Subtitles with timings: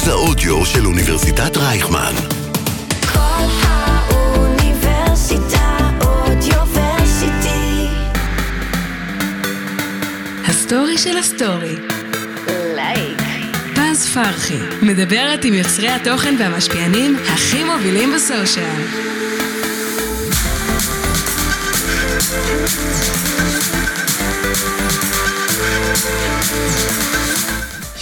[0.00, 2.14] מרכז האודיו של אוניברסיטת רייכמן.
[3.12, 4.68] כל האוניברסיטה
[6.00, 7.86] אודיוורסיטי.
[10.46, 11.76] הסטורי של הסטורי.
[12.76, 13.20] לייק.
[13.74, 19.10] פז פרחי, מדברת עם יוצרי התוכן והמשפיענים הכי מובילים בסושיאל.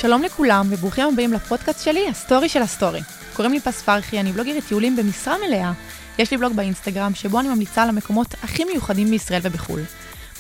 [0.01, 3.01] שלום לכולם, וברוכים הבאים לפודקאסט שלי, הסטורי של הסטורי.
[3.37, 5.73] קוראים לי פז פרחי, אני בלוגרית טיולים במשרה מלאה.
[6.19, 9.81] יש לי בלוג באינסטגרם, שבו אני ממליצה על המקומות הכי מיוחדים בישראל ובחו"ל.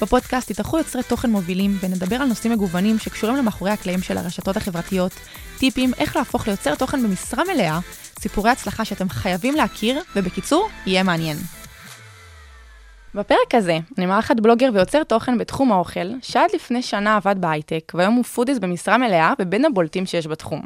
[0.02, 5.12] בפודקאסט יתארחו יוצרי תוכן מובילים, ונדבר על נושאים מגוונים שקשורים למאחורי הקלעים של הרשתות החברתיות,
[5.58, 7.78] טיפים איך להפוך ליוצר תוכן במשרה מלאה,
[8.20, 11.36] סיפורי הצלחה שאתם חייבים להכיר, ובקיצור, יהיה מעניין.
[13.14, 18.14] בפרק הזה, אני מארחת בלוגר ויוצר תוכן בתחום האוכל, שעד לפני שנה עבד בהייטק, והיום
[18.14, 20.62] הוא foodies במשרה מלאה ובין הבולטים שיש בתחום.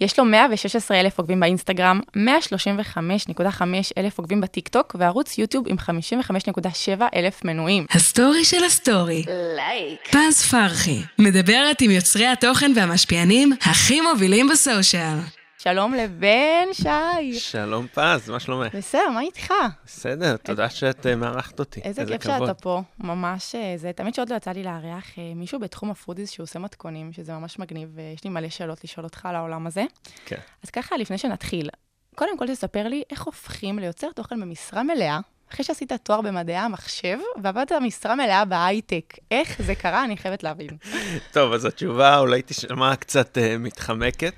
[0.00, 3.62] יש לו 116 אלף עוקבים באינסטגרם, 135.5
[3.98, 7.86] אלף עוקבים בטיקטוק, וערוץ יוטיוב עם 55.7 אלף מנויים.
[7.90, 9.24] הסטורי של הסטורי.
[9.56, 10.08] לייק.
[10.10, 15.43] פז פרחי, מדברת עם יוצרי התוכן והמשפיענים הכי מובילים בסושיאל.
[15.64, 17.38] שלום לבן שי.
[17.38, 18.74] שלום פז, מה שלומך?
[18.74, 19.52] בסדר, מה איתך?
[19.86, 21.80] בסדר, תודה שאת אה, מארחת אותי.
[21.80, 22.38] איזה כיף כבוד.
[22.38, 25.95] שאתה פה, ממש, אה, זה תמיד שעוד לא יצא לי לארח אה, מישהו בתחום ה
[25.95, 29.84] foodies שעושה מתכונים, שזה ממש מגניב, ויש לי מלא שאלות לשאול אותך על העולם הזה.
[30.24, 30.36] כן.
[30.62, 31.68] אז ככה, לפני שנתחיל,
[32.14, 35.18] קודם כל תספר לי איך הופכים ליוצר תוכן במשרה מלאה,
[35.52, 39.14] אחרי שעשית תואר במדעי המחשב, ועבדת משרה מלאה בהייטק.
[39.30, 40.04] איך זה קרה?
[40.04, 40.76] אני חייבת להבין.
[41.34, 44.34] טוב, אז התשובה אולי תשמע קצת uh, מתחמקת,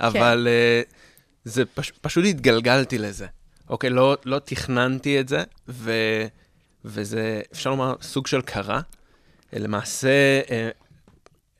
[0.00, 0.94] אבל uh,
[1.44, 3.26] זה פש, פשוט התגלגלתי לזה.
[3.70, 5.92] אוקיי, לא, לא תכננתי את זה, ו,
[6.84, 8.80] וזה, אפשר לומר, סוג של קרה.
[9.52, 10.68] למעשה, אה,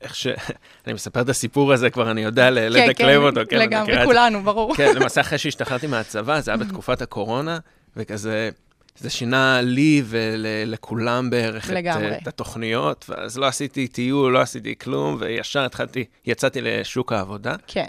[0.01, 0.27] איך ש...
[0.87, 3.35] אני מספר את הסיפור הזה, כבר אני יודע ל- לדקלם אותו.
[3.35, 4.07] כן, מכירה לגמרי, את.
[4.07, 4.77] כולנו, ברור.
[4.77, 7.59] כן, למעשה אחרי שהשתחררתי מהצבא, זה היה בתקופת הקורונה,
[7.97, 8.51] וכזה,
[8.99, 12.11] זה שינה לי ולכולם בערך את, לגמרי.
[12.11, 17.55] אה, את התוכניות, ואז לא עשיתי טיול, לא עשיתי כלום, וישר התחלתי, יצאתי לשוק העבודה.
[17.67, 17.89] כן,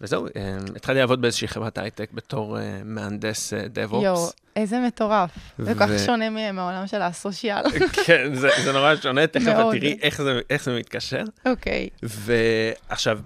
[0.00, 4.04] וזהו, אמ, התחלתי לעבוד באיזושהי חברת הייטק בתור אה, מהנדס DevOps.
[4.04, 5.30] יואו, איזה מטורף.
[5.58, 7.62] זה כל כך שונה מהעולם של הסושיאל.
[8.06, 9.78] כן, זה, נורא שונה, תכף את.
[9.78, 11.22] תראי איך זה, איך זה מתקשר.
[11.46, 13.18] אוקיי, ועכשיו,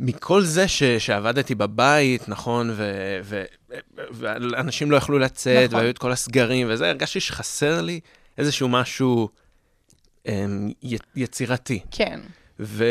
[0.00, 3.44] מכל זה ש, שעבדתי בבית, נכון, ו, ו,
[3.94, 5.78] ואנשים לא יכלו לצאת, נכון.
[5.78, 8.00] והיו את כל הסגרים וזה, הרגשתי שחסר לי
[8.38, 9.28] איזשהו משהו
[10.26, 11.80] אמ, י, יצירתי.
[11.90, 12.20] כן.
[12.62, 12.84] ו,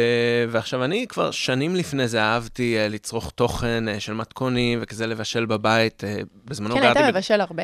[0.50, 5.46] ועכשיו, אני כבר שנים לפני זה אהבתי uh, לצרוך תוכן uh, של מתכונים וכזה לבשל
[5.46, 6.04] בבית.
[6.04, 7.12] Uh, בזמנו כן, היית גרתי...
[7.12, 7.64] ב- מבשל הרבה?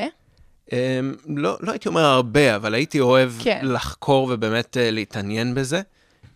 [0.72, 0.78] אמ,
[1.28, 3.44] לא, לא הייתי אומר הרבה, אבל הייתי אוהב כן.
[3.44, 3.68] כן.
[3.68, 5.82] לחקור ובאמת uh, להתעניין בזה.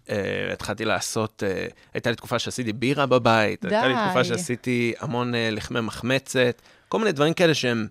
[0.08, 0.12] Uh,
[0.54, 4.00] התחלתי לעשות, uh, הייתה לי תקופה שעשיתי בירה בבית, הייתה לי די.
[4.06, 7.88] תקופה שעשיתי המון uh, לחמי מחמצת, כל מיני דברים כאלה שהם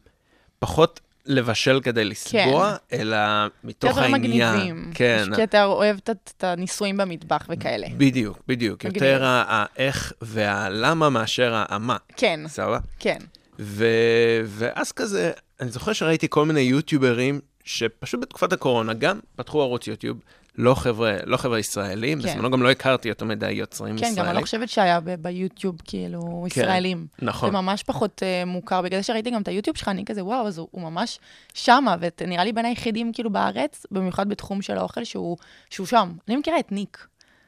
[0.59, 3.17] פחות לבשל כדי לסבוע, אלא
[3.65, 4.23] מתוך יותר העניין.
[4.55, 4.91] מגניבים.
[4.95, 7.87] כן, כי אתה אוהב את- את הניסויים במטבח וכאלה.
[7.97, 8.85] בדיוק, בדיוק.
[8.85, 9.03] מגניב.
[9.03, 12.79] יותר האיך והלמה מאשר המה, כן, סבבה?
[12.99, 13.19] כן.
[13.61, 13.87] ו...
[14.45, 15.31] ואז כזה,
[15.61, 20.19] אני זוכר שראיתי כל מיני יוטיוברים שפשוט בתקופת הקורונה גם פתחו ערוץ יוטיוב,
[20.59, 22.29] לא חבר'ה, לא חבר'ה ישראלים, כן.
[22.29, 24.19] בזמנו גם לא הכרתי יותר מדי יוצרים כן, ישראלים.
[24.19, 27.07] גם אני לא חושבת שהיה ב- ביוטיוב, כאילו, כן, ישראלים.
[27.23, 27.51] נכון.
[27.51, 28.83] זה ממש פחות uh, מוכר.
[28.83, 31.19] בגלל שראיתי גם את היוטיוב שלך, אני כזה, וואו, אז הוא, הוא ממש
[31.55, 35.37] שמה, ונראה לי בין היחידים, כאילו, בארץ, במיוחד בתחום של האוכל, שהוא,
[35.71, 36.13] שהוא שם.
[36.29, 37.07] אני מכירה את ניק.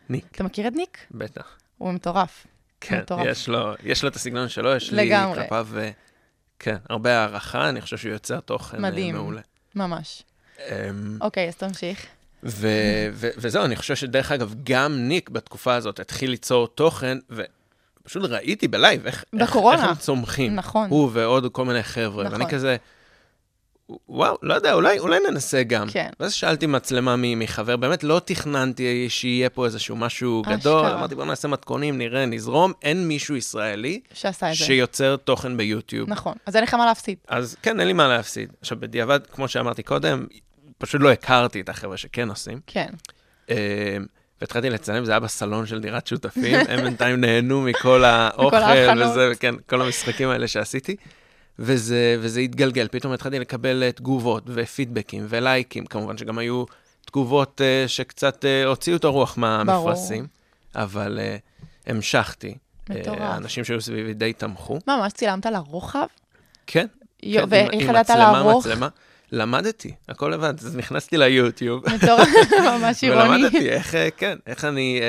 [0.08, 0.98] ניק, אתה מכיר את ניק?
[1.10, 1.56] בטח.
[1.78, 2.46] הוא מטורף.
[2.80, 3.26] כן, מטורף.
[3.26, 5.38] יש לו, יש לו את הסגנון שלו, יש לגמרי.
[5.38, 5.90] לי כלפיו, אה,
[6.58, 9.14] כן, הרבה הערכה, אני חושב שהוא יוצר תוכן אה, מדהים.
[9.14, 9.40] מעולה.
[9.74, 10.22] ממש.
[10.58, 12.06] אמ, אוקיי, אז תמשיך.
[12.42, 19.06] וזהו, אני חושב שדרך אגב, גם ניק בתקופה הזאת התחיל ליצור תוכן, ופשוט ראיתי בלייב
[19.06, 19.76] איך, איך, בקורונה.
[19.82, 20.56] איך הם צומחים.
[20.56, 20.88] נכון.
[20.90, 22.40] הוא ועוד כל מיני חבר'ה, נכון.
[22.40, 22.76] ואני כזה,
[24.08, 25.88] וואו, לא יודע, אולי, אולי ננסה גם.
[25.90, 26.10] כן.
[26.20, 30.56] ואז שאלתי מצלמה מחבר, באמת לא תכננתי שיהיה פה איזשהו משהו אשכרה.
[30.56, 34.64] גדול, אמרתי בוא נעשה מתכונים, נראה, נזרום, אין מישהו ישראלי שעשה את זה.
[34.64, 36.10] שיוצר תוכן ביוטיוב.
[36.10, 36.34] נכון.
[36.46, 37.16] אז אין לך מה להפסיד.
[37.28, 38.52] אז כן, אין לי מה להפסיד.
[38.60, 40.26] עכשיו, בדיעבד, כמו שאמרתי קודם,
[40.78, 42.60] פשוט לא הכרתי את החבר'ה שכן עושים.
[42.66, 42.88] כן.
[43.50, 43.96] אה,
[44.40, 48.56] והתחלתי לצלם, זה היה בסלון של דירת שותפים, הם בינתיים נהנו מכל האוכל.
[49.02, 50.96] וזה, כן, כל המשחקים האלה שעשיתי.
[51.60, 56.64] וזה, וזה התגלגל, פתאום התחלתי לקבל אה, תגובות ופידבקים ולייקים, כמובן שגם היו
[57.06, 60.26] תגובות אה, שקצת אה, הוציאו את הרוח מהמפרשים,
[60.74, 61.36] אבל אה,
[61.86, 62.54] המשכתי.
[62.90, 63.18] מטורף.
[63.20, 64.78] האנשים שהיו סביבי די תמכו.
[64.86, 66.06] מה, ממש צילמת לרוחב?
[66.66, 66.86] כן.
[67.22, 68.66] יו, כן, ואיך ידעת מצלמה, לערוך?
[68.66, 68.88] מצלמה.
[69.32, 70.54] למדתי, הכל לבד.
[70.58, 71.82] אז נכנסתי ליוטיוב.
[71.94, 72.28] מטורף,
[72.80, 73.22] ממש אירוני.
[73.28, 75.00] ולמדתי איך, כן, איך אני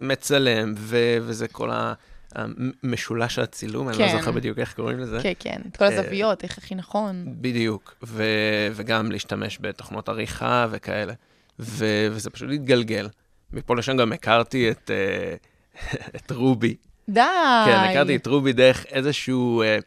[0.00, 1.92] מצלם, ו- וזה כל ה-
[2.34, 4.18] המשולש הצילום, אני לא כן.
[4.18, 5.18] זוכר בדיוק איך קוראים לזה.
[5.22, 7.24] כן, כן, את כל הזוויות, איך הכי נכון.
[7.26, 11.12] בדיוק, ו- וגם להשתמש בתוכנות עריכה וכאלה.
[11.58, 13.08] ו- וזה פשוט התגלגל.
[13.52, 15.34] מפה לשם גם הכרתי את, אה,
[16.16, 16.76] את רובי.
[17.08, 17.20] די.
[17.66, 19.62] כן, הכרתי את רובי דרך איזשהו...
[19.62, 19.78] אה,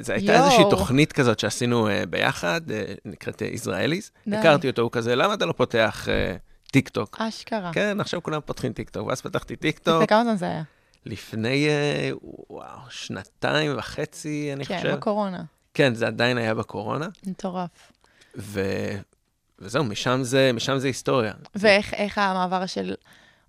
[0.00, 0.44] זו הייתה יואו.
[0.44, 4.10] איזושהי תוכנית כזאת שעשינו אה, ביחד, אה, נקראת Israelis.
[4.26, 4.36] די.
[4.36, 6.36] הכרתי אותו, הוא כזה, למה אתה לא פותח אה,
[6.70, 7.16] טיקטוק?
[7.20, 7.70] אשכרה.
[7.72, 10.62] כן, עכשיו כולם פותחים טיקטוק, ואז פתחתי טיקטוק לפני כמה זמן זה היה?
[11.06, 12.10] לפני, אה,
[12.50, 14.94] וואו, שנתיים וחצי, אני כן, חושב.
[14.94, 15.42] בקורונה.
[15.74, 17.92] כן, זה עדיין היה בקורונה, מטורף.
[18.36, 18.60] ו...
[19.58, 21.32] וזהו, משם זה, משם זה היסטוריה.
[21.54, 22.94] ואיך איך המעבר של,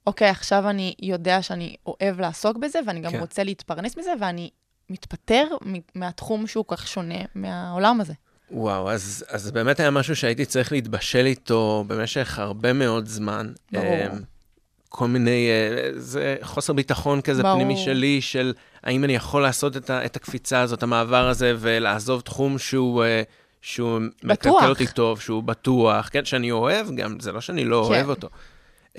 [0.08, 3.20] אוקיי, עכשיו אני יודע שאני אוהב לעסוק בזה, ואני גם כן.
[3.20, 4.50] רוצה להתפרנס מזה, ואני
[4.90, 5.48] מתפטר
[5.96, 8.14] מהתחום שהוא כך שונה מהעולם הזה.
[8.52, 13.54] וואו, אז, אז באמת היה משהו שהייתי צריך להתבשל איתו במשך הרבה מאוד זמן.
[13.72, 13.86] ברור.
[13.86, 14.08] אה,
[14.90, 17.56] כל מיני, אה, זה חוסר ביטחון כזה ברור.
[17.56, 18.54] פנימי שלי, של
[18.84, 23.22] האם אני יכול לעשות את, ה, את הקפיצה הזאת, המעבר הזה, ולעזוב תחום שהוא, אה,
[23.62, 24.00] שהוא.
[24.24, 27.94] מקלקל אותי טוב, שהוא בטוח, כן, שאני אוהב גם, זה לא שאני לא כן.
[27.94, 28.30] אוהב אותו.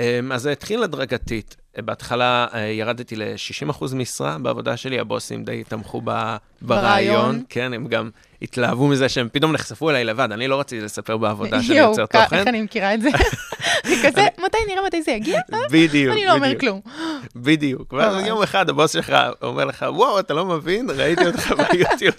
[0.00, 1.56] אה, אז זה התחיל הדרגתית.
[1.78, 6.36] בהתחלה אה, ירדתי ל-60% משרה בעבודה שלי, הבוסים די תמכו ב- ברעיון.
[6.62, 7.42] ברעיון.
[7.48, 8.10] כן, הם גם
[8.42, 12.36] התלהבו מזה שהם פתאום נחשפו אליי לבד, אני לא רציתי לספר בעבודה שאני יוצר תוכן.
[12.36, 13.08] איך אני מכירה את זה?
[13.88, 15.40] זה כזה, מתי נראה מתי זה יגיע?
[15.52, 15.58] אה?
[15.72, 16.58] בדיוק, אני לא אומר.
[16.60, 16.80] כלום.
[17.36, 17.92] בדיוק.
[17.92, 18.26] ואז.
[18.26, 20.90] יום אחד הבוס שלך אומר לך, וואו, אתה לא מבין?
[20.90, 22.14] ראיתי אותך ביוטיוב.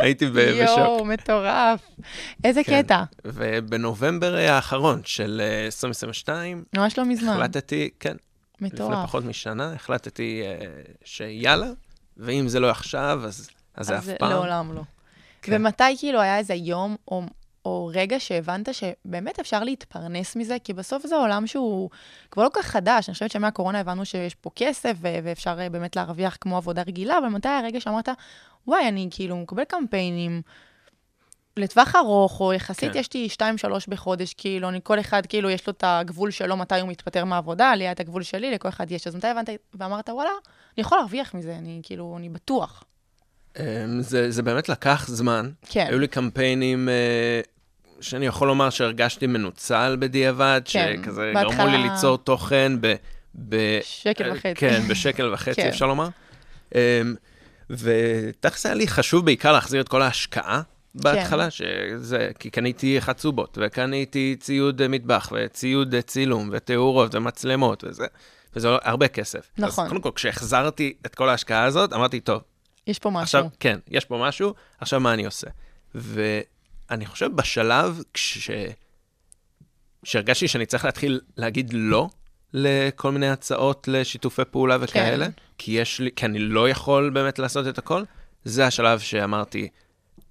[0.00, 0.78] הייתי בשוק.
[0.78, 1.80] יואו, מטורף.
[2.44, 2.82] איזה כן.
[2.82, 3.02] קטע.
[3.24, 7.32] ובנובמבר האחרון של אה, 2022, ממש לא מזמן.
[7.32, 8.14] החלטתי, כן,
[8.54, 9.06] לפני מטורף.
[9.06, 10.66] פחות משנה, החלטתי אה,
[11.04, 11.66] שיאללה,
[12.16, 14.30] ואם זה לא עכשיו, אז אז זה אף אז פעם.
[14.30, 14.82] לעולם לא.
[15.42, 15.52] כן.
[15.56, 17.22] ומתי כאילו היה איזה יום או,
[17.64, 20.56] או רגע שהבנת שבאמת אפשר להתפרנס מזה?
[20.64, 21.90] כי בסוף זה עולם שהוא
[22.30, 23.08] כבר לא כל כך חדש.
[23.08, 27.18] אני חושבת שמהקורונה הבנו שיש פה כסף ו- ואפשר אה, באמת להרוויח כמו עבודה רגילה,
[27.18, 28.08] אבל מתי הרגע שאמרת,
[28.66, 30.42] וואי, אני כאילו מקבל קמפיינים
[31.56, 32.98] לטווח ארוך, או יחסית כן.
[32.98, 36.80] יש לי 2-3 בחודש, כאילו, אני, כל אחד כאילו יש לו את הגבול שלו, מתי
[36.80, 39.06] הוא מתפטר מהעבודה, לי היה את הגבול שלי, לכל אחד יש.
[39.06, 40.30] אז מתי הבנת ואמרת, וואלה,
[40.76, 42.84] אני יכול להרוויח מזה, אני כאילו, אני בטוח.
[43.58, 43.64] אמ,
[44.02, 45.50] זה זה באמת לקח זמן.
[45.68, 45.86] כן.
[45.88, 47.40] היו לי קמפיינים אה,
[48.00, 52.94] שאני יכול לומר שהרגשתי מנוצל בדיעבד, כן, שכזה גרמו בהתחלה- לי ליצור תוכן ב...
[53.48, 53.78] ב...
[53.82, 54.54] שקל אה, וחצי.
[54.54, 55.68] כן, בשקל וחצי, כן.
[55.68, 56.08] אפשר לומר.
[56.74, 56.80] אמ,
[57.70, 60.62] ותכלס היה לי חשוב בעיקר להחזיר את כל ההשקעה
[60.94, 61.50] בהתחלה, כן.
[61.50, 68.06] שזה, כי קניתי חצובות, וקניתי ציוד אה, מטבח, וציוד צילום, ותאורות, ומצלמות, וזה,
[68.56, 69.50] וזה הרבה כסף.
[69.58, 69.84] נכון.
[69.84, 72.40] אז קודם כל, כשהחזרתי את כל ההשקעה הזאת, אמרתי, טוב,
[72.90, 73.22] יש פה משהו.
[73.22, 75.46] עכשיו, כן, יש פה משהו, עכשיו מה אני עושה?
[75.94, 78.50] ואני חושב בשלב כש...
[80.04, 82.08] שהרגשתי שאני צריך להתחיל להגיד לא
[82.52, 85.30] לכל מיני הצעות לשיתופי פעולה וכאלה, כן.
[85.58, 88.02] כי יש לי, כי אני לא יכול באמת לעשות את הכל,
[88.44, 89.68] זה השלב שאמרתי,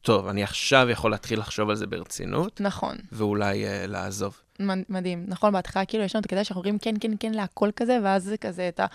[0.01, 4.41] טוב, אני עכשיו יכול להתחיל לחשוב על זה ברצינות, נכון, ואולי uh, לעזוב.
[4.59, 5.25] מד- מדהים.
[5.27, 8.23] נכון, בהתחלה כאילו יש לנו את הקטע שאנחנו אומרים כן, כן, כן להכל כזה, ואז
[8.23, 8.85] זה כזה, אתה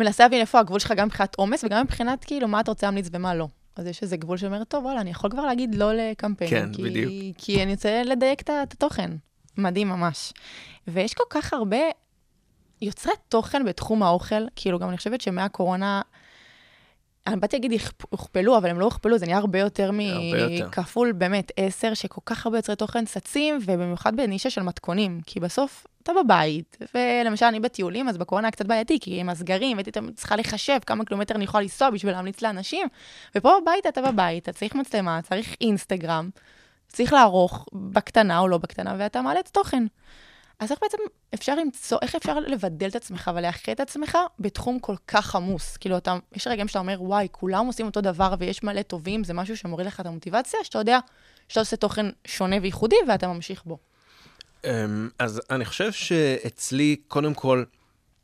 [0.00, 3.08] מנסה להבין איפה הגבול שלך גם מבחינת עומס, וגם מבחינת כאילו מה אתה רוצה להמליץ
[3.12, 3.48] ומה לא.
[3.76, 6.66] אז יש איזה גבול שאומר, טוב, וואלה, אני יכול כבר להגיד לא לקמפיינים.
[6.66, 7.36] כן, כי, בדיוק.
[7.38, 9.10] כי אני רוצה לדייק את התוכן.
[9.58, 10.32] מדהים ממש.
[10.88, 11.76] ויש כל כך הרבה
[12.82, 16.02] יוצרי תוכן בתחום האוכל, כאילו, גם אני חושבת שמהקורונה,
[17.26, 19.90] אני באתי להגיד הוכפלו, אבל הם לא הוכפלו, זה נהיה הרבה יותר.
[20.66, 25.86] מכפול, באמת, עשר, שכל כך הרבה יוצרי תוכן צצים, ובמיוחד בנישה של מתכונים, כי בסוף
[26.02, 30.36] אתה בבית, ולמשל אני בטיולים, אז בקורונה היה קצת בעייתי, כי עם הסגרים, הייתי צריכה
[30.36, 32.86] לחשב כמה קילומטר אני יכולה לנסוע בשביל להמליץ לאנשים,
[33.34, 36.30] ופה בבית אתה בבית, אתה צריך מצלמה, צריך אינסטגרם,
[36.88, 39.84] צריך לערוך בקטנה או לא בקטנה, ואתה מעלה את התוכן.
[40.62, 40.98] אז איך בעצם
[41.34, 45.76] אפשר למצוא, איך אפשר לבדל את עצמך ולאחד את עצמך בתחום כל כך עמוס?
[45.76, 49.34] כאילו, אתה, יש רגעים שאתה אומר, וואי, כולם עושים אותו דבר ויש מלא טובים, זה
[49.34, 50.98] משהו שמוריד לך את המוטיבציה, שאתה יודע
[51.48, 53.78] שאתה עושה תוכן שונה וייחודי ואתה ממשיך בו.
[54.64, 57.64] אמ, אז אני חושב שאצלי, קודם כל,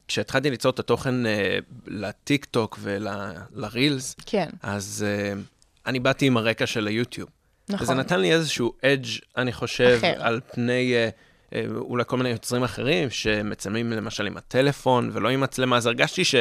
[0.09, 5.39] כשהתחלתי ליצור את התוכן אה, לטיק טוק ולרילס, כן, אז uh,
[5.87, 7.29] אני באתי עם הרקע של היוטיוב.
[7.69, 7.85] נכון.
[7.85, 10.15] וזה נתן לי איזשהו אדג', אני חושב, אחר.
[10.19, 11.29] על פני uh,
[11.77, 16.35] אולי כל מיני יוצרים אחרים שמצלמים למשל עם הטלפון ולא עם מצלמה, אז הרגשתי ש...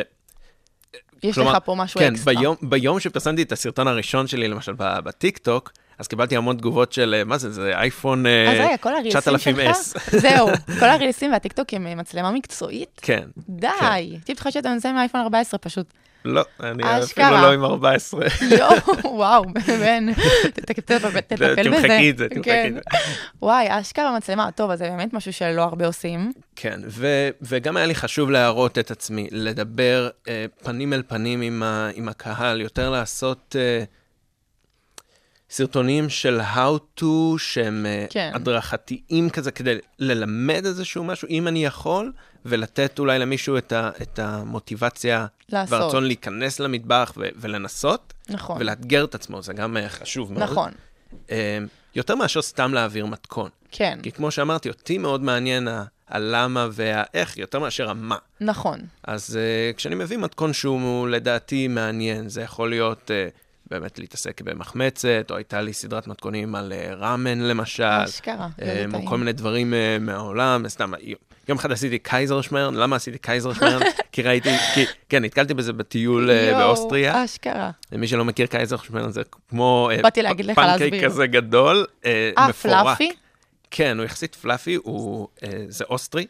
[1.23, 2.33] יש כלומר, לך פה משהו כן, אקסטרה.
[2.33, 6.93] ביום, ביום שפרסמתי את הסרטון הראשון שלי, למשל ב- בטיק טוק, אז קיבלתי המון תגובות
[6.93, 9.73] של, אה, מה זה, זה אייפון אה, אז רגע, כל הרילסים 9000S.
[9.73, 10.47] שלך, זהו,
[10.79, 12.99] כל הרילסים והטיקטוק הם אה, מצלמה מקצועית?
[13.01, 13.23] כן.
[13.49, 15.93] די, הייתי בטוחה שאתה מנסה עם אייפון 14 פשוט.
[16.25, 16.83] לא, אני.
[17.03, 18.25] אפילו לא עם 14.
[18.51, 20.13] יואו, וואו, בן,
[20.53, 21.21] תטפל בזה.
[21.21, 22.67] תמחקי את זה, תמחקי כן.
[22.67, 22.79] את זה.
[23.41, 26.31] וואי, אשכרה מצלמה, טוב, אז זה באמת משהו שלא הרבה עושים.
[26.55, 26.79] כן,
[27.41, 31.61] וגם היה לי חשוב להראות את עצמי, לדבר אה, פנים אל פנים
[31.95, 33.83] עם הקהל, יותר לעשות אה,
[35.49, 37.05] סרטונים של how to,
[37.37, 38.31] שהם אה, כן.
[38.33, 42.11] הדרכתיים כזה, כדי ללמד איזשהו משהו, אם אני יכול,
[42.45, 45.79] ולתת אולי למישהו את, ה, את המוטיבציה לעשות.
[45.79, 50.43] והרצון להיכנס למטבח ו, ולנסות, נכון, ולאתגר את עצמו, זה גם אה, חשוב מאוד.
[50.43, 50.71] נכון,
[51.31, 51.57] אה,
[51.95, 53.49] יותר מאשר סתם להעביר מתכון.
[53.71, 58.17] כן, כי כמו שאמרתי, אותי מאוד מעניין ה- הלמה והאיך, יותר מאשר המה.
[58.41, 63.37] נכון, אז uh, כשאני מביא מתכון שהוא לדעתי מעניין, זה יכול להיות uh,
[63.71, 68.91] באמת להתעסק במחמצת, או הייתה לי סדרת מתכונים על uh, ראמן למשל, אשכרה, אה, או
[68.91, 69.05] טעים.
[69.05, 70.91] כל מיני דברים uh, מהעולם, סתם,
[71.47, 73.79] יום אחד עשיתי קייזר שמרן, למה עשיתי קייזר שמרן?
[74.11, 77.25] כי ראיתי, כי, כן, נתקלתי בזה בטיול אה, יואו, באוסטריה.
[77.25, 77.71] אשכרה.
[77.91, 79.89] למי שלא מכיר קייזר שמרן, זה כמו
[80.55, 81.03] פנקייק.
[81.03, 82.05] כזה גדול,
[82.37, 82.83] אה, אה, מפורק.
[82.83, 83.11] fluffy?
[83.71, 86.25] כן, הוא יחסית fluffy, הוא, אה, זה אוסטרי,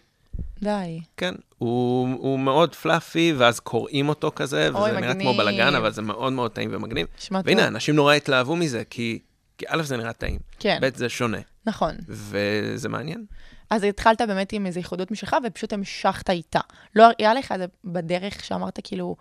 [0.61, 0.99] די.
[1.17, 1.33] כן.
[1.57, 5.37] הוא, הוא מאוד fluffy, ואז קוראים אותו כזה, אוי, וזה נראה כמו מגניב.
[5.37, 7.07] בלאגן, אבל זה מאוד מאוד טעים ומגניב.
[7.17, 7.47] נשמע טוב.
[7.47, 9.19] והנה, אנשים נורא התלהבו מזה, כי,
[9.57, 11.95] כי א', זה נראה טעים, כן, ב', זה שונה, נכון.
[12.07, 13.25] וזה מעניין.
[13.69, 16.59] אז התחלת באמת עם איזו ייחודות משלך, ופשוט המשכת איתה.
[16.95, 19.15] לא היה לך זה בדרך שאמרת, כאילו,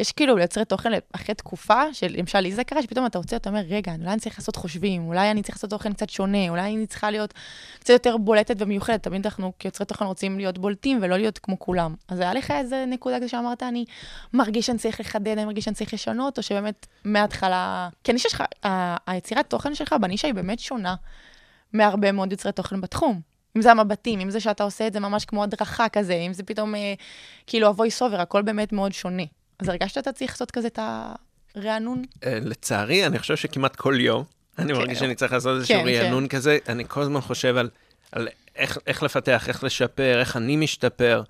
[0.00, 3.60] יש כאילו ליוצרי תוכן אחרי תקופה, שלמשל לי זה קרה, שפתאום אתה רוצה, אתה אומר,
[3.68, 6.86] רגע, אולי אני צריך לעשות חושבים, אולי אני צריך לעשות תוכן קצת שונה, אולי אני
[6.86, 7.34] צריכה להיות
[7.78, 9.02] קצת יותר בולטת ומיוחדת.
[9.02, 11.94] תמיד אנחנו כיוצרי תוכן רוצים להיות בולטים ולא להיות כמו כולם.
[12.08, 13.84] אז היה לך איזה נקודה כזה שאמרת, אני
[14.32, 17.88] מרגיש שאני צריך לחדד, אני מרגיש שאני צריך לשנות, או שבאמת מההתחלה...
[18.04, 18.44] כי הנישה שלך,
[19.06, 20.94] היצירת תוכן שלך בנישה היא באמת שונה
[21.72, 23.20] מהרבה מאוד יוצרי תוכן בתחום.
[23.56, 26.42] אם זה המבטים, אם זה שאתה עושה את זה ממש כמו הדרכה כזה, אם זה
[26.42, 26.94] פתאום אה,
[27.46, 29.22] כאילו ה-voice over, הכל באמת מאוד שונה.
[29.60, 30.78] אז הרגשת שאתה צריך לעשות כזה את
[31.54, 32.02] הרענון?
[32.24, 34.24] אה, לצערי, אני חושב שכמעט כל יום,
[34.58, 34.78] אני כן.
[34.78, 37.56] מרגיש שאני צריך לעשות איזשהו כן, רענון כזה, אני כל הזמן חושב
[38.12, 41.22] על, איך, איך לפתח, איך לשפר, איך אני משתפר.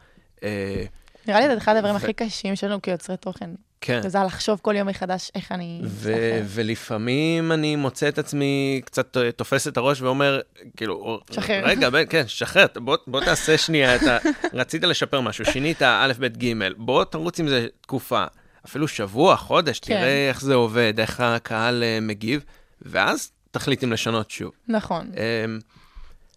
[1.30, 3.50] אה, נראה לי זה אחד הדברים ו- הכי קשים שלנו כיוצרי תוכן.
[3.80, 4.00] כן.
[4.04, 5.80] וזה לחשוב כל יום מחדש איך אני...
[5.84, 6.40] ו-.
[6.44, 10.40] ולפעמים אני מוצא את עצמי קצת אה, תופס את הראש ואומר,
[10.76, 11.64] כאילו, שחרר.
[11.64, 14.18] רגע, בן, כן, שחרר, בוא, בוא תעשה שנייה את ה...
[14.60, 18.24] רצית לשפר משהו, שינית א', ב', ג', בוא תרוץ עם זה תקופה,
[18.66, 19.94] אפילו שבוע, חודש, כן.
[19.94, 22.44] תראה איך זה עובד, איך הקהל אה, מגיב,
[22.82, 24.52] ואז תחליט אם לשנות שוב.
[24.68, 25.58] נכון, אמ,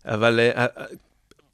[0.05, 0.39] אבל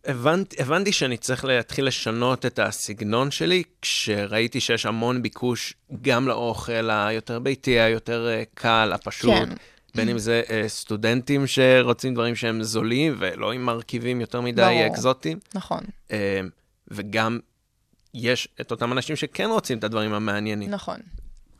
[0.06, 6.90] הבנתי, הבנתי שאני צריך להתחיל לשנות את הסגנון שלי, כשראיתי שיש המון ביקוש גם לאוכל
[6.90, 9.34] היותר ביתי, היותר אה, קל, הפשוט.
[9.34, 9.50] כן.
[9.96, 14.88] בין אם זה אה, סטודנטים שרוצים דברים שהם זולים ולא עם מרכיבים יותר מדי ברור.
[14.88, 16.42] אקזוטיים, נכון, אה,
[16.88, 17.40] וגם
[18.14, 20.70] יש את אותם אנשים שכן רוצים את הדברים המעניינים.
[20.70, 21.00] נכון.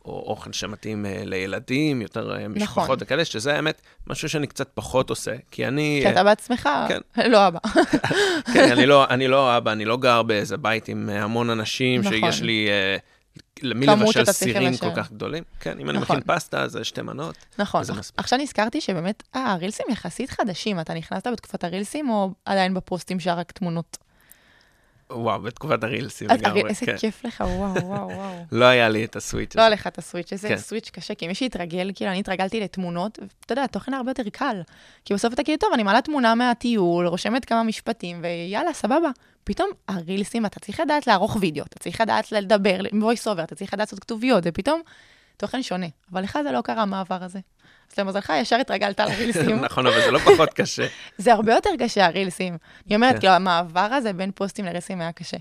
[0.04, 2.62] או אוכל שמתאים אה, לילדים, יותר אה, נכון.
[2.62, 5.98] משפחות וכאלה, שזה האמת משהו שאני קצת פחות עושה, כי אני...
[6.02, 7.00] כי אה, אתה בעצמך כן.
[7.32, 7.58] לא אבא.
[8.54, 12.00] כן, אני לא, אני לא אבא, אני לא גר באיזה בית עם אה, המון אנשים,
[12.00, 12.12] נכון.
[12.12, 12.68] שיש לי...
[12.68, 12.96] אה,
[13.62, 14.76] למי לבשל סירים.
[14.76, 15.42] כל כך גדולים?
[15.60, 16.16] כן, אם אני נכון.
[16.16, 17.36] מכין פסטה, זה שתי מנות.
[17.58, 17.82] נכון.
[18.16, 20.80] עכשיו נזכרתי שבאמת, אה, הרילסים יחסית חדשים.
[20.80, 23.98] אתה נכנסת בתקופת הרילסים, או עדיין בפוסטים שהיה רק תמונות?
[25.10, 26.96] וואו, בתקופת הרילסים לגמרי, הרי איזה כן.
[26.96, 28.44] כיף לך, וואו, וואו, וואו.
[28.52, 29.66] לא היה לי את הסוויץ' לא הזה.
[29.66, 30.56] עליך את הסוויץ', איזה כן.
[30.56, 34.62] סוויץ' קשה, כי מי שהתרגל, כאילו, אני התרגלתי לתמונות, ואתה יודע, התוכן הרבה יותר קל.
[35.04, 39.10] כי בסוף אתה כאילו, טוב, אני מעלה תמונה מהטיול, רושמת כמה משפטים, ויאללה, סבבה.
[39.44, 43.74] פתאום הרילסים, אתה צריך לדעת לערוך וידאו, אתה צריך לדעת לדבר voice over, אתה צריך
[43.74, 44.80] לדעת לעשות כתוביות, זה פתאום
[45.36, 45.86] תוכן שונה.
[46.12, 47.38] אבל לך זה לא קרה, המעבר הזה.
[47.98, 49.60] למזלך, ישר התרגלת לרילסים.
[49.64, 50.86] נכון, אבל זה לא פחות קשה.
[51.18, 52.56] זה הרבה יותר קשה, הרילסים.
[52.86, 53.18] אני אומרת.
[53.18, 55.36] כאילו, המעבר הזה בין פוסטים לרילסים היה קשה.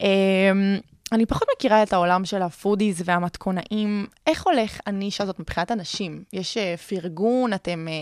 [0.00, 0.78] אמ,
[1.12, 4.06] אני פחות מכירה את העולם של ה foodies והמתכונאים.
[4.26, 6.24] איך הולך הנישה הזאת מבחינת אנשים?
[6.32, 7.94] יש אה, פרגון, אתם, אה,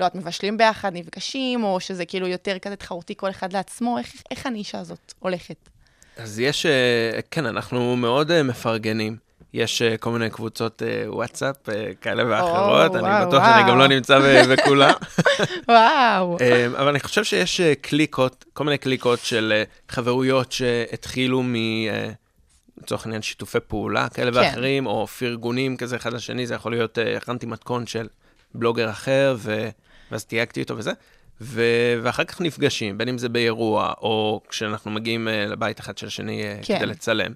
[0.00, 3.98] לא יודעת, מבשלים ביחד, נפגשים, או שזה כאילו יותר כזה תחרותי כל אחד לעצמו?
[3.98, 5.68] איך, איך הנישה הזאת הולכת?
[6.16, 9.25] אז יש, אה, כן, אנחנו מאוד מפרגנים.
[9.54, 13.68] יש אה, כל מיני קבוצות אה, וואטסאפ אה, כאלה ואחרות, אני וואו, בטוח שאני גם
[13.68, 13.78] וואו.
[13.78, 14.18] לא נמצא
[14.50, 14.92] בכולם.
[15.68, 16.38] וואו.
[16.76, 21.54] אבל אני חושב שיש קליקות, כל מיני קליקות של חברויות שהתחילו מ...
[22.82, 24.38] לצורך העניין שיתופי פעולה כאלה כן.
[24.38, 28.06] ואחרים, או פרגונים כזה אחד לשני, זה יכול להיות, הכנתי מתכון של
[28.54, 29.68] בלוגר אחר, ו...
[30.10, 30.92] ואז תייגתי אותו וזה,
[31.40, 31.62] ו...
[32.02, 36.76] ואחר כך נפגשים, בין אם זה באירוע, או כשאנחנו מגיעים לבית אחד של השני כן.
[36.78, 37.32] כדי לצלם.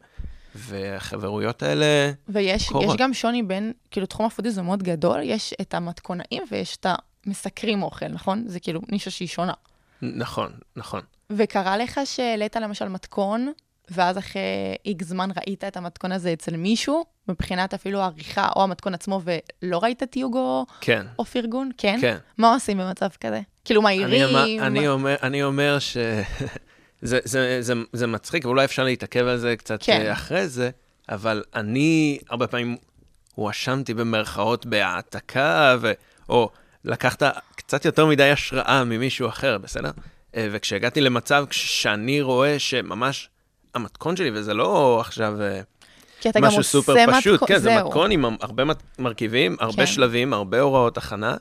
[0.55, 2.99] והחברויות האלה, ויש קורות.
[2.99, 6.87] גם שוני בין, כאילו, תחום ה foodies הוא מאוד גדול, יש את המתכונאים ויש את
[7.27, 8.45] המסקרים אוכל, נכון?
[8.47, 9.53] זה כאילו נישה שהיא שונה.
[10.03, 11.01] נכון, נכון.
[11.31, 13.53] וקרה לך שהעלית למשל מתכון,
[13.91, 14.43] ואז אחרי
[14.85, 19.79] איקס זמן ראית את המתכון הזה אצל מישהו, מבחינת אפילו העריכה או המתכון עצמו, ולא
[19.79, 21.07] ראית תיוג או, כן.
[21.19, 21.71] או פרגון?
[21.79, 21.99] כן?
[22.01, 22.17] כן.
[22.39, 23.41] מה עושים במצב כזה?
[23.65, 24.37] כאילו אני, מהירים?
[24.37, 25.97] אמר, אני, אומר, אני אומר ש...
[27.03, 29.99] זה, זה, זה, זה מצחיק, ואולי אפשר להתעכב על זה קצת כן.
[30.03, 30.11] כן.
[30.11, 30.71] אחרי זה,
[31.09, 32.77] אבל אני הרבה פעמים
[33.35, 35.93] הואשמתי במרכאות בהעתקה, ו...
[36.29, 36.51] או
[36.85, 37.23] לקחת
[37.57, 39.91] קצת יותר מדי השראה ממישהו אחר, בסדר?
[40.37, 43.29] אה, וכשהגעתי למצב שאני רואה שממש
[43.75, 45.61] המתכון שלי, וזה לא עכשיו אה,
[46.41, 47.87] משהו סופר מתכון, פשוט, כן, זה זהו.
[47.87, 48.63] מתכון עם הרבה
[48.99, 49.87] מרכיבים, הרבה כן.
[49.87, 51.37] שלבים, הרבה הוראות הכנה,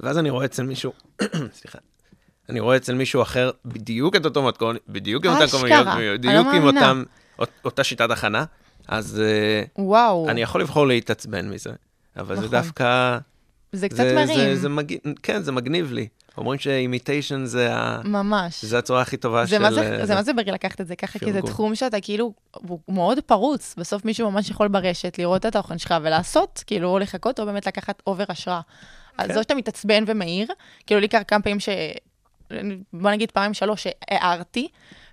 [0.00, 0.92] ואז אני רואה אצל מישהו,
[1.58, 1.78] סליחה,
[2.48, 6.62] אני רואה אצל מישהו אחר בדיוק את אותו מתכון, בדיוק עם אשכרה, כמויות, בדיוק עם.
[6.66, 7.02] אותם,
[7.38, 8.44] אות- אותה שיטת הכנה,
[8.88, 11.70] אז אה, וואו, אני יכול לבחור להתעצבן מזה,
[12.16, 12.50] אבל זה נכון.
[12.50, 13.18] דווקא,
[13.72, 14.36] זה קצת זה- מרים.
[14.36, 16.08] זה- זה מג- כן, זה מגניב לי.
[16.38, 18.64] אומרים ש imitation זה ה- ממש.
[18.64, 19.62] זה הצורה הכי טובה זה של...
[19.62, 21.42] מה זה, אה, זה מה זה בריא לקחת את זה ככה, כי זה.
[21.42, 23.74] תחום שאתה כאילו, הוא מאוד פרוץ.
[23.78, 27.66] בסוף מישהו ממש יכול ברשת לראות את התוכן שלך ולעשות, כאילו, או לחכות, או באמת
[27.66, 28.60] לקחת over השראה.
[29.18, 29.34] אז כן.
[29.34, 30.46] זו שאתה מתעצבן ומהיר,
[30.86, 31.68] כאילו לי קרה כמה פעמים ש...
[32.92, 34.68] בוא נגיד פעמים שלוש שהערתי,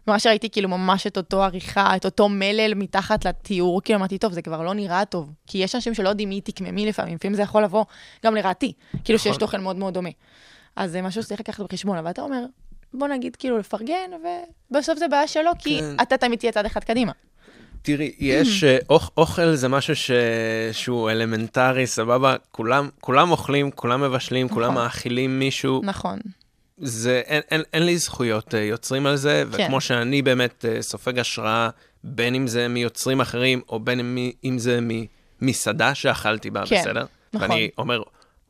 [0.08, 4.34] ממש ראיתי כאילו ממש את אותו עריכה, את אותו מלל מתחת לתיאור, כאילו אמרתי, טוב,
[4.34, 5.32] זה כבר לא נראה טוב.
[5.48, 7.86] כי יש אנשים שלא יודעים מי תקממי לפעמים, לפעמים זה יכול לבוא
[8.26, 8.74] גם לרעתי,
[9.04, 9.40] כאילו שיש נכון.
[9.40, 10.10] תוכן מאוד מאוד דומה.
[10.76, 12.46] אז זה משהו שצריך לקחת בחשבון, אבל אתה אומר,
[12.94, 14.12] בוא נגיד כאילו לפרגן,
[14.72, 15.96] ובסוף זה בעיה שלו, כי כן.
[16.02, 17.12] אתה תמיד תהיה צד אחד קדימה.
[17.82, 20.12] תראי, יש, אה, אוכ- אוכל זה משהו ש...
[20.72, 24.84] שהוא אלמנטרי, סבבה, כולם, כולם אוכלים, כולם מבשלים, כולם נכון.
[24.84, 26.20] מאכילים מישהו, נכון.
[26.78, 29.64] זה, אין, אין, אין לי זכויות אה, יוצרים על זה, כן.
[29.64, 31.70] וכמו שאני באמת אה, סופג השראה,
[32.04, 34.80] בין אם זה מיוצרים אחרים, או בין אם, אם זה
[35.42, 37.06] ממסעדה שאכלתי בה, כן, בסדר?
[37.34, 37.52] נכון.
[37.52, 38.02] ואני אומר,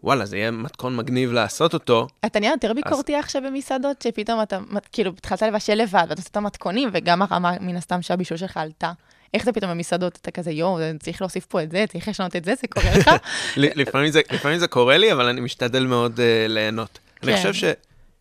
[0.03, 4.59] וואלה, זה יהיה מתכון מגניב לעשות אותו, אתה נהיה יותר ביקורתי עכשיו במסעדות, שפתאום אתה,
[4.91, 8.91] כאילו, התחלת לבשל לבד, ואתה עושה את המתכונים, וגם הרמה, מן הסתם, שהבישול שלך עלתה.
[9.33, 12.45] איך זה פתאום במסעדות, אתה כזה, יואו, צריך להוסיף פה את זה, צריך לשנות את
[12.45, 13.09] זה, זה קורה לך?
[13.57, 16.99] לפעמים זה, לפעמים זה קורה לי, אבל אני משתדל מאוד uh, ליהנות.
[17.23, 17.37] אני כן.
[17.37, 17.63] חושב ש,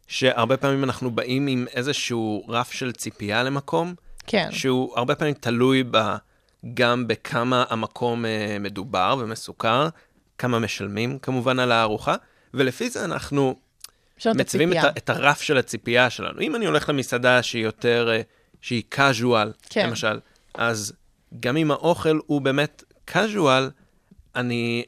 [0.06, 3.94] שהרבה פעמים אנחנו באים עם איזשהו רף של ציפייה למקום,
[4.26, 5.98] כן, שהוא הרבה פעמים תלוי ב,
[6.74, 8.28] גם בכמה המקום uh,
[8.60, 9.88] מדובר ומסוכר,
[10.38, 12.14] כמה משלמים כמובן על הארוחה,
[12.54, 13.54] ולפי זה אנחנו
[14.26, 16.40] מציבים את, את הרף של הציפייה שלנו.
[16.40, 18.20] אם אני הולך למסעדה שהיא יותר, אה,
[18.60, 19.86] שהיא casual, כן.
[19.88, 20.20] למשל,
[20.54, 20.92] אז
[21.40, 23.70] גם אם האוכל הוא באמת casual,
[24.36, 24.84] אני,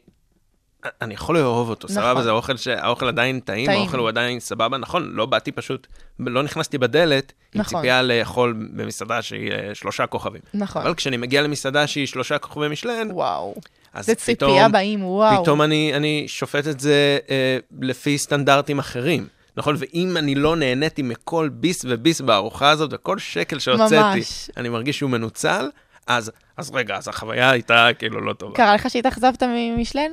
[1.01, 2.01] אני יכול לאהוב אותו, נכון.
[2.01, 2.23] סבבה?
[2.23, 3.81] זה אוכל שהאוכל עדיין טעים, טעים.
[3.81, 5.87] האוכל הוא עדיין סבבה, נכון, לא באתי פשוט,
[6.19, 7.79] לא נכנסתי בדלת עם נכון.
[7.79, 10.41] ציפייה לאכול במסעדה שהיא אה, שלושה כוכבים.
[10.53, 10.81] נכון.
[10.81, 13.55] אבל כשאני מגיע למסעדה שהיא שלושה כוכבי משלן, וואו.
[13.93, 14.51] אז זה פתאום...
[14.51, 15.43] ציפייה באים, וואו.
[15.43, 19.27] פתאום אני, אני שופט את זה אה, לפי סטנדרטים אחרים.
[19.57, 19.75] נכון?
[19.77, 24.49] ואם אני לא נהניתי מכל ביס וביס בארוחה הזאת, וכל שקל שהוצאתי, ממש.
[24.57, 25.69] אני מרגיש שהוא מנוצל,
[26.07, 28.55] אז, אז רגע, אז החוויה הייתה כאילו לא טובה.
[28.55, 30.11] קרה לך שהתאכזבת ממשלן?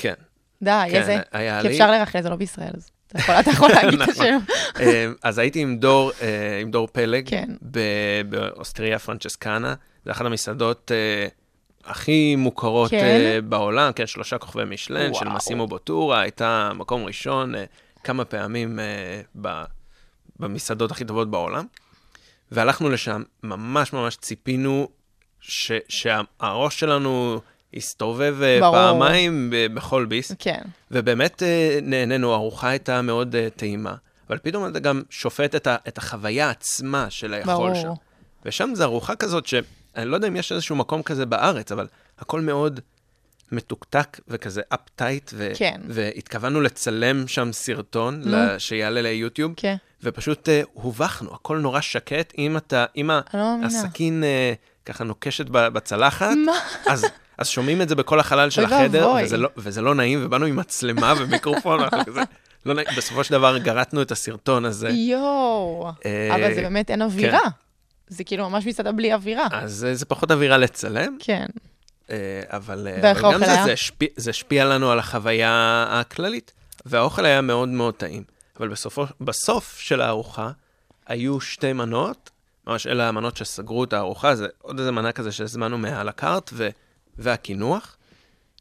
[0.00, 0.14] כן.
[0.62, 1.18] די, כן, איזה...
[1.32, 1.72] כי לי.
[1.74, 4.24] אפשר לרחל, זה לא בישראל, אז אתה יכול- אתה יכול להגיד את נכון.
[4.26, 4.38] השם.
[4.80, 7.48] אה, אז הייתי עם דור, אה, עם דור פלג, כן.
[8.28, 11.26] באוסטריה פרנצ'סקנה, זה אחת המסעדות אה,
[11.84, 12.96] הכי מוכרות כן?
[13.04, 15.28] אה, בעולם, כן, שלושה כוכבי משלן, של.
[15.28, 17.54] מסימו בוטורה, הייתה מקום ראשון
[18.04, 18.78] כמה פעמים
[19.40, 19.62] ב-
[20.38, 21.64] במסעדות הכי טובות בעולם.
[22.52, 24.88] והלכנו לשם, ממש ממש ציפינו
[25.40, 27.40] ש- שהראש שלנו
[27.72, 28.74] יסתובב אה, ברור.
[28.76, 30.32] פעמיים ב- בכל ביס.
[30.38, 33.94] כן, ובאמת אה, נהנינו, הארוחה הייתה מאוד אה, טעימה,
[34.28, 37.74] אבל פתאום אתה גם שופט את, ה, את החוויה עצמה של לאכול ברור.
[37.74, 37.92] שם.
[38.44, 41.86] ושם זו ארוחה כזאת שאני לא יודע אם יש איזשהו מקום כזה בארץ, אבל
[42.18, 42.80] הכל מאוד
[43.52, 45.80] מתוקתק וכזה אפטייט, ו- כן.
[45.88, 48.22] והתכוונו לצלם שם סרטון.
[48.24, 49.76] ל- שיעלה ליוטיוב, כן.
[50.02, 53.40] ופשוט אה, הובכנו, הכל נורא שקט, אם אתה, אם לא.
[53.66, 54.52] הסכין אה,
[54.86, 56.36] ככה נוקשת בצלחת?
[56.86, 57.06] אז,
[57.40, 59.12] אז שומעים את זה בכל החלל של החדר.
[59.24, 62.20] וזה לא, וזה לא נעים, ובאנו עם מצלמה ומיקרופון, ואנחנו כזה,
[62.66, 62.88] לא נעים.
[62.96, 64.88] בסופו של דבר גרטנו את הסרטון הזה.
[64.88, 65.90] יואו.
[66.06, 67.40] אה, אבל זה באמת אין אווירה.
[68.08, 69.46] זה כאילו ממש מסעדה בלי אווירה.
[69.52, 71.46] אז אה, זה פחות אווירה לצלם, כן.
[72.10, 72.16] אה,
[72.48, 73.64] אבל, גם האוכל זה, היה?
[73.64, 76.52] זה, השפיע, זה השפיע לנו על החוויה הכללית.
[76.86, 78.22] והאוכל היה מאוד מאוד טעים.
[78.60, 80.50] אבל בסופו, בסוף של הארוחה
[81.06, 82.30] היו שתי מנות,
[82.66, 86.68] ממש אלה המנות שסגרו את הארוחה, זה עוד איזה מנה כזה שהזמנו מעל הקארט, ו,
[87.20, 87.96] והקינוח,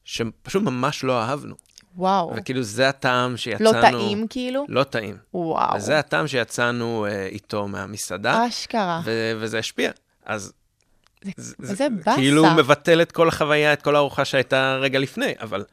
[0.05, 1.55] שפשוט ממש לא אהבנו.
[1.97, 2.33] וואו.
[2.35, 3.71] וכאילו זה הטעם שיצאנו...
[3.73, 4.65] לא טעים כאילו?
[4.69, 5.17] לא טעים.
[5.33, 5.75] וואו.
[5.75, 9.01] וזה הטעם שיצאנו אה, איתו מהמסעדה, אשכרה.
[9.05, 9.91] ו- וזה השפיע.
[10.25, 10.53] אז
[11.23, 12.15] זה- זה- זה באסה.
[12.15, 15.63] כאילו מבטל את כל החוויה, את כל הארוחה שהייתה רגע לפני, אבל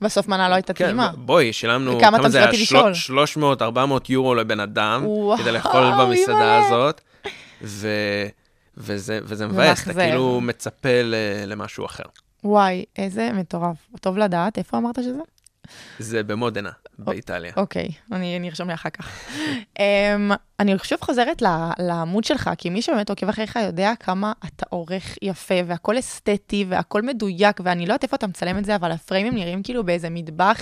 [0.00, 1.12] בסוף מנה לא הייתה כן, טעימה.
[1.16, 2.46] בואי, שילמנו, כמה זה היה?
[2.46, 2.92] תמצאתי לשאול?
[3.60, 3.76] 300-400
[4.08, 6.66] יורו לבן אדם, וואו, כדי לאכול במסעדה.
[6.66, 7.00] הזאת,
[7.62, 7.88] ו...
[8.76, 9.94] וזה, וזה מבאס, אתה.
[9.94, 11.14] כאילו מצפה ל,
[11.46, 12.04] למשהו אחר.
[12.44, 13.76] וואי, איזה מטורף.
[14.00, 15.20] טוב לדעת, איפה אמרת שזה?
[15.98, 17.52] זה במודנה, באיטליה.
[17.56, 19.08] אוקיי, אני אני ארשום לי אחר כך.
[19.78, 19.80] um,
[20.60, 21.42] אני שוב חוזרת
[21.78, 27.02] לעמוד שלך, כי מי שבאמת עוקב אחריך יודע כמה אתה עורך יפה, והכל אסתטי, והכל
[27.02, 30.60] מדויק, ואני לא יודעת איפה אתה מצלם את זה, אבל הפריימים נראים כאילו באיזה מטבח.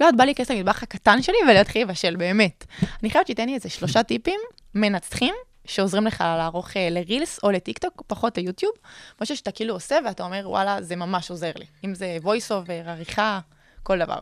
[0.00, 2.64] לא יודעת, בא להיכנס למטבח הקטן שלי ולהתחיל לבשל, באמת.
[3.02, 4.40] אני חייבת שתיתן לי איזה שלושה טיפים
[4.74, 5.34] מנצחים,
[5.64, 8.72] שעוזרים לך לערוך אה, לרילס או לטיקטוק, פחות ליוטיוב,
[9.20, 11.64] משהו שאתה כאילו עושה ואתה אומר, וואלה, זה ממש עוזר לי.
[11.84, 13.40] אם זה voice over, עריכה,
[13.82, 14.18] כל דבר.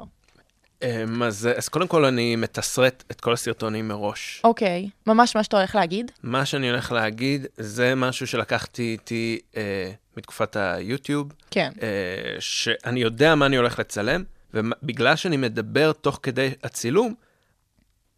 [0.82, 4.40] אמ, אז, אז קודם כל אני מתסרט את כל הסרטונים מראש.
[4.44, 6.10] אוקיי, ממש מה שאתה הולך להגיד.
[6.22, 11.72] מה שאני הולך להגיד, זה משהו שלקחתי איתי אה, מתקופת היוטיוב, כן.
[11.82, 11.88] אה,
[12.40, 14.24] שאני יודע מה אני הולך לצלם,
[14.54, 17.14] ובגלל שאני מדבר תוך כדי הצילום,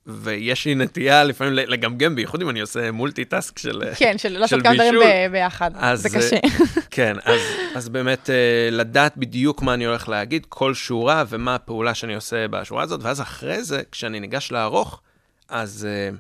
[0.07, 4.62] ויש לי נטייה לפעמים לגמגם, בייחוד אם אני עושה מולטי-טאסק של כן, של לעשות של
[4.65, 5.29] כמה דברים בישול.
[5.33, 5.71] ביחד.
[5.95, 6.37] זה קשה.
[6.91, 7.41] כן, אז,
[7.75, 12.49] אז באמת אה, לדעת בדיוק מה אני הולך להגיד, כל שורה ומה הפעולה שאני עושה
[12.49, 15.01] בשורה הזאת, ואז אחרי זה, כשאני ניגש לערוך,
[15.49, 16.17] אז אה,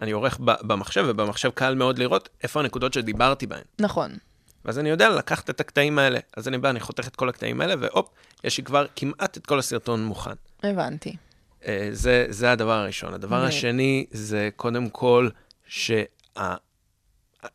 [0.00, 3.62] אני עורך במחשב, ובמחשב קל מאוד לראות איפה הנקודות שדיברתי בהן.
[3.78, 4.16] נכון.
[4.64, 6.18] ואז אני יודע לקחת את הקטעים האלה.
[6.36, 8.08] אז אני בא, אני חותך את כל הקטעים האלה, והופ,
[8.44, 10.30] יש לי כבר כמעט את כל הסרטון מוכן.
[10.62, 11.16] הבנתי.
[11.66, 13.14] אה, זה, זה הדבר הראשון.
[13.14, 15.28] הדבר ו- השני זה קודם כל
[15.66, 16.02] שה...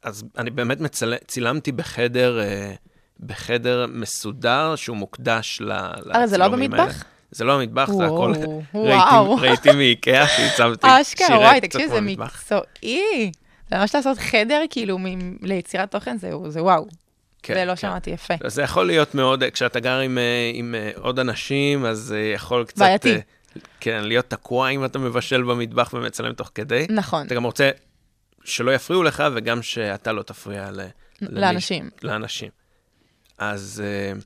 [0.04, 1.14] אז אני באמת מצל...
[1.28, 2.74] צילמתי בחדר, אה,
[3.20, 5.72] בחדר מסודר שהוא מוקדש ל...
[5.72, 6.84] אה, זה לא לצילומים האלה.
[6.86, 7.04] במטבח?
[7.32, 8.34] זה לא המטבח, זה הכל.
[8.76, 10.88] רהיטים רהיטים מאיקאה שהצבתי.
[11.02, 12.02] אשכרה, וואי, תקשיב, זה.
[12.02, 13.32] מקצועי.
[13.70, 16.88] זה ממש לעשות חדר, כאילו, מ- ליצירת תוכן, זה זה וואו.
[17.44, 17.76] כן, זה לא כן.
[17.76, 18.34] שמעתי יפה.
[18.48, 20.18] זה יכול להיות מאוד, כשאתה גר עם,
[20.54, 22.78] עם עוד אנשים, אז זה יכול קצת...
[22.80, 23.18] בעייתי.
[23.80, 26.88] כן, להיות תקוע אם אתה מבשל במטבח ומצלם תוך כדי.
[26.90, 27.70] נכון, אתה גם רוצה
[28.44, 30.80] שלא יפריעו לך, וגם שאתה לא תפריע ל...
[31.22, 31.90] לאנשים.
[32.04, 32.50] לאנשים.
[33.38, 33.84] אז
[34.18, 34.24] uh,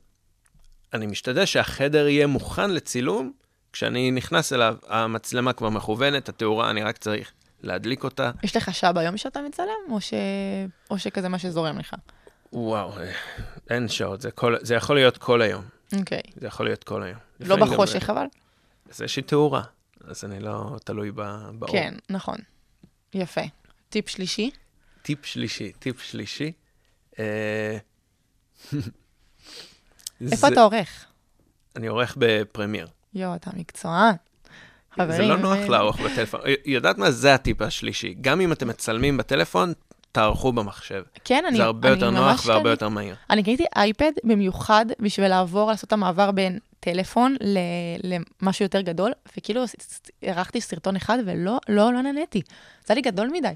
[0.94, 3.32] אני משתדל שהחדר יהיה מוכן לצילום,
[3.72, 8.30] כשאני נכנס אליו, המצלמה כבר מכוונת, התאורה, אני רק צריך להדליק אותה.
[8.42, 10.14] יש לך שעה ביום שאתה מצלם, או ש-
[10.90, 11.94] או שכזה מה שזורם לך?
[12.52, 13.12] וואו, אה,
[13.70, 15.64] אין שעות, זה, כל, זה יכול להיות כל היום.
[15.98, 16.20] אוקיי.
[16.40, 17.18] זה יכול להיות כל היום.
[17.40, 18.24] לא לפעמים גם- בחושך, אבל?
[18.88, 19.62] אז יש לי תאורה,
[20.04, 21.72] אז אני לא תלוי ב- באור.
[21.72, 22.38] כן, נכון.
[23.14, 23.40] יפה.
[23.88, 24.50] טיפ שלישי?
[25.02, 26.52] טיפ שלישי, טיפ שלישי.
[27.18, 27.78] אה,
[30.32, 31.04] איפה אתה עורך?
[31.76, 32.88] אני עורך בפרמייר.
[33.14, 34.14] יואו, אתה מקצוען.
[34.94, 35.16] חברים.
[35.16, 36.40] זה לא נוח אה, לערוך בטלפון.
[36.64, 37.10] יודעת מה?
[37.10, 38.14] זה הטיפ השלישי.
[38.20, 39.72] גם אם אתם מצלמים בטלפון,
[40.12, 41.02] תערכו במחשב.
[41.24, 43.14] כן, אני זה הרבה אני יותר ממש נוח והרבה קניתי- יותר מהיר.
[43.30, 47.58] אני קניתי אייפד במיוחד בשביל לעבור, לעשות את המעבר בין טלפון ל-
[48.42, 49.62] למשהו יותר גדול, וכאילו
[50.22, 52.42] ערכתי סרטון אחד ולא, לא, לא נהניתי.
[52.86, 53.48] זה היה לי גדול מדי.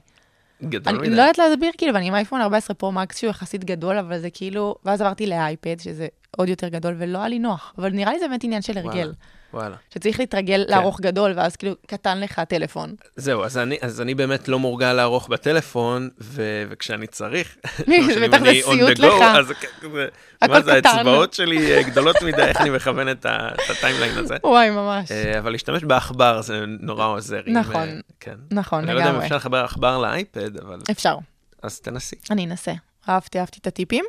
[0.62, 1.16] גדול אני מדי.
[1.16, 4.30] לא יודעת להסביר, כאילו, ואני עם אייפון 14 פרו מקס שהוא יחסית גדול, אבל זה
[4.30, 7.74] כאילו, ואז עברתי לאייפד, שזה עוד יותר גדול, ולא היה לי נוח.
[7.78, 8.88] אבל נראה לי זה באמת עניין של הרגל.
[8.98, 9.12] וואלה.
[9.54, 9.76] וואלה.
[9.94, 10.70] שצריך להתרגל כן.
[10.70, 12.94] לערוך גדול, ואז כאילו קטן לך הטלפון.
[13.16, 17.56] זהו, אז אני, אז אני באמת לא מורגל לערוך בטלפון, ו, וכשאני צריך,
[18.22, 19.22] בטח אני זה סיוט go, לך.
[19.38, 20.06] אז זה כ- זה-
[20.42, 20.72] הכל מה זה.
[20.74, 23.26] האצבעות שלי אה, גדולות מדי, איך אני מכוון את
[23.70, 24.36] הטיימליין הזה.
[24.44, 25.10] וואי, ממש.
[25.12, 27.40] אה, אבל להשתמש בעכבר זה נורא עוזר.
[27.46, 27.76] נכון.
[27.88, 28.34] אה, כן.
[28.50, 29.24] נכון, אני לא יודע אם לגמרי.
[29.24, 31.16] אפשר לחבר עכבר לאייפד, אבל אפשר.
[31.62, 32.16] אז תנסי.
[32.30, 32.72] אני אנסה.
[33.08, 34.04] אהבתי, אהבתי את הטיפים.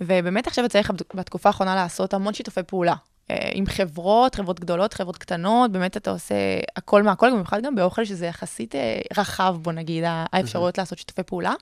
[0.00, 2.94] ובאמת עכשיו צריך בתקופה האחרונה לעשות המון שיתופי פעולה.
[3.32, 6.34] אה, עם חברות, חברות גדולות, חברות קטנות, באמת אתה עושה
[6.76, 11.54] הכל מהכל, במיוחד גם באוכל שזה יחסית אה, רחב, בוא נגיד, האפשרויות לעשות שיתופי פעולה.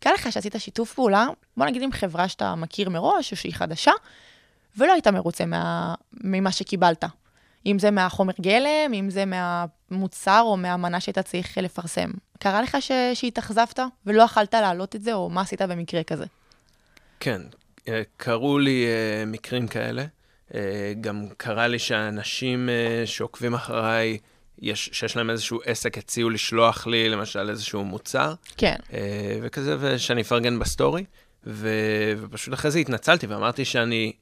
[0.00, 3.92] קל לך שעשית שיתוף פעולה, בוא נגיד עם חברה שאתה מכיר מראש, או שהיא חדשה,
[4.76, 7.04] ולא היית מרוצה מה, ממה שקיבלת.
[7.66, 12.10] אם זה מהחומר גלם, אם זה מהמוצר או מהמנה שהיית צריך לפרסם.
[12.38, 12.92] קרה לך ש...
[13.14, 16.24] שהתאכזבת ולא יכלת להעלות את זה, או מה עשית במקרה כזה?
[17.20, 17.40] כן,
[17.88, 18.86] אה, קרו לי
[19.26, 20.04] מקרים כאלה.
[20.54, 24.18] אה, גם קרה לי שאנשים אה, שעוקבים אחריי,
[24.58, 30.20] יש, שיש להם איזשהו עסק, הציעו לשלוח לי למשל איזשהו מוצר, כן, אה, וכזה, ושאני
[30.20, 31.04] אפרגן בסטורי,
[31.46, 31.68] ו,
[32.20, 34.12] ופשוט אחרי זה התנצלתי ואמרתי שאני...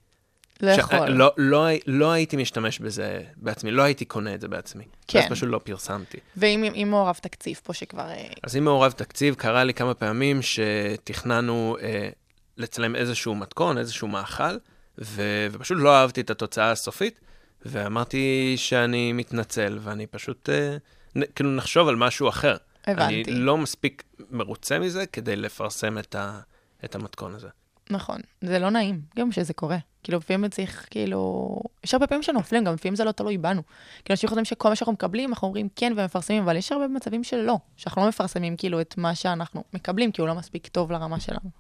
[0.61, 1.09] לא ש- יכול.
[1.09, 4.85] לא, לא, לא הייתי משתמש בזה בעצמי, לא הייתי קונה את זה בעצמי.
[5.09, 5.19] כן.
[5.19, 6.19] אז פשוט לא פרסמתי.
[6.37, 8.07] ואם אם מעורב תקציב פה שכבר...
[8.43, 12.09] אז אם מעורב תקציב, קרה לי כמה פעמים שתכננו אה,
[12.57, 14.57] לצלם איזשהו מתכון, איזשהו מאכל,
[14.99, 17.21] ו- ופשוט לא אהבתי את התוצאה הסופית,
[17.67, 20.77] ואמרתי שאני מתנצל, ואני פשוט, אה,
[21.17, 22.57] נ- כאילו, נחשוב על משהו אחר.
[22.87, 23.15] הבנתי.
[23.15, 26.41] אני לא מספיק מרוצה מזה כדי לפרסם את, ה-
[26.85, 27.49] את המתכון הזה.
[27.91, 29.77] נכון, זה לא נעים, גם שזה קורה.
[30.07, 31.51] כאילו, לפעמים צריך, כאילו...
[31.85, 33.63] יש הרבה פעמים שנופלים, גם לפעמים זה לא תלוי בנו.
[34.05, 37.25] כאילו, אנשים חושבים שכל מה שאנחנו מקבלים, אנחנו אומרים כן ומפרסמים, אבל יש הרבה מצבים
[37.25, 41.21] שלא, שאנחנו לא מפרסמים כאילו את מה שאנחנו מקבלים, כי הוא לא מספיק טוב לרמה
[41.21, 41.51] שלנו.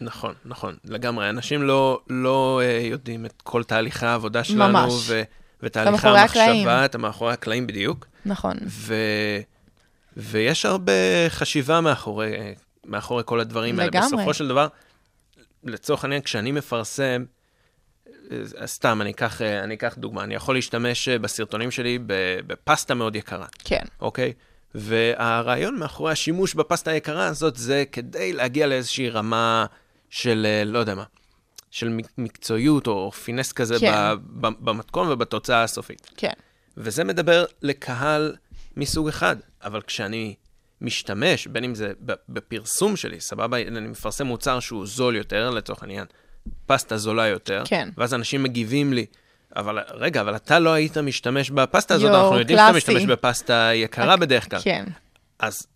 [0.00, 1.30] נכון, נכון, לגמרי.
[1.30, 4.92] אנשים לא, לא uh, יודעים את כל תהליכי העבודה שלנו, ממש.
[5.06, 5.22] ו,
[5.62, 5.94] הקלעים.
[6.54, 8.06] המחשבה, את המאחורי הקלעים בדיוק.
[8.26, 8.56] נכון.
[8.66, 8.94] ו,
[10.16, 10.92] ויש הרבה
[11.28, 13.90] חשיבה מאחורי, מאחורי כל הדברים האלה.
[13.90, 14.06] לגמרי.
[14.06, 14.68] בסופו של דבר,
[15.64, 17.37] לצורך העניין, כשאני מפרסם, אה,
[18.66, 21.98] סתם, אני אקח, אה, אני אקח דוגמה, אני יכול להשתמש אה, בסרטונים שלי
[22.46, 23.82] בפסטה מאוד יקרה, כן.
[24.00, 24.32] אוקיי?
[24.74, 29.66] והרעיון מאחורי השימוש בפסטה היקרה הזאת זה כדי להגיע לאיזושהי רמה
[30.10, 31.04] של, אה, לא יודע מה,
[31.70, 33.92] של מק- מקצועיות או פינס כזה כן.
[33.92, 36.10] ב- ב- במתכון ובתוצאה הסופית.
[36.16, 36.32] כן.
[36.76, 38.36] וזה מדבר לקהל
[38.76, 40.34] מסוג אחד, אבל כשאני
[40.80, 41.92] משתמש, בין אם זה
[42.28, 46.06] בפרסום שלי, סבבה, אני מפרסם מוצר שהוא זול יותר, לצורך העניין,
[46.66, 47.88] פסטה זולה יותר, כן.
[47.96, 49.06] ואז אנשים מגיבים לי,
[49.56, 52.76] אבל רגע, אבל אתה לא היית משתמש בפסטה הזאת, יואו, אנחנו יודעים שאתה.
[52.76, 54.60] משתמש בפסטה יקרה בדרך כלל.
[54.62, 54.84] כן.
[55.38, 55.66] אז,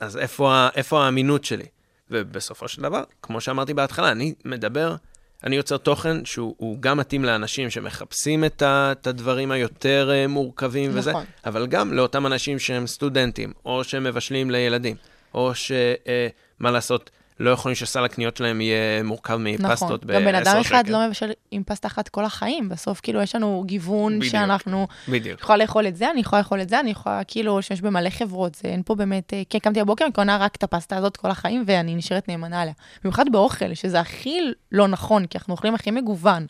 [0.00, 1.66] אז איפה, איפה האמינות שלי?
[2.10, 4.96] ובסופו של דבר, כמו שאמרתי בהתחלה, אני מדבר,
[5.44, 10.26] אני יוצר תוכן שהוא הוא גם מתאים לאנשים שמחפשים את, ה, את הדברים היותר אה,
[10.26, 11.24] מורכבים וזה, נכון.
[11.46, 14.96] אבל גם לאותם אנשים שהם סטודנטים, או שהם מבשלים לילדים,
[15.34, 17.10] או שמה לעשות,
[17.42, 19.70] לא יכולים שסל הקניות שלהם יהיה מורכב נכון.
[19.70, 20.92] מפסטות גם בן אדם ב-10 אחד שקל.
[20.92, 22.68] לא מבשל עם פסטה אחת כל החיים.
[22.68, 24.32] בסוף, כאילו, יש לנו גיוון בדיוק.
[24.32, 24.86] שאנחנו...
[25.08, 25.40] בדיוק.
[25.40, 28.54] יכולה לאכול את זה, אני יכולה לאכול את זה, אני יכולה כאילו להשתמש במלא חברות,
[28.54, 31.30] זה אין פה באמת, אה, כן, קמתי בבוקר, אני קונה רק את הפסטה הזאת כל
[31.30, 32.74] החיים, ואני נשארת נאמנה עליה.
[33.04, 34.38] במיוחד באוכל, שזה הכי
[34.72, 36.46] לא נכון, כי אנחנו אוכלים הכי מגוון.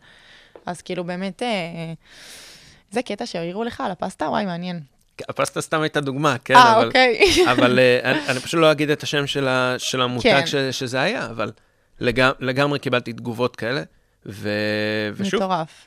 [0.66, 1.48] אז כאילו באמת, אה,
[2.90, 4.91] זה קטע שהעירו לך על הפסטה, וואי, מעניין.
[5.28, 6.86] הפסטה סתם הייתה דוגמה, כן, אה, אבל...
[6.86, 7.20] אוקיי.
[7.52, 10.46] אבל uh, אני, אני פשוט לא אגיד את השם של, ה, של המותג כן.
[10.46, 11.52] ש, שזה היה, אבל
[12.00, 13.82] לגמ, לגמרי קיבלתי תגובות כאלה,
[14.26, 14.50] ו,
[15.14, 15.86] ושוב, מטורף.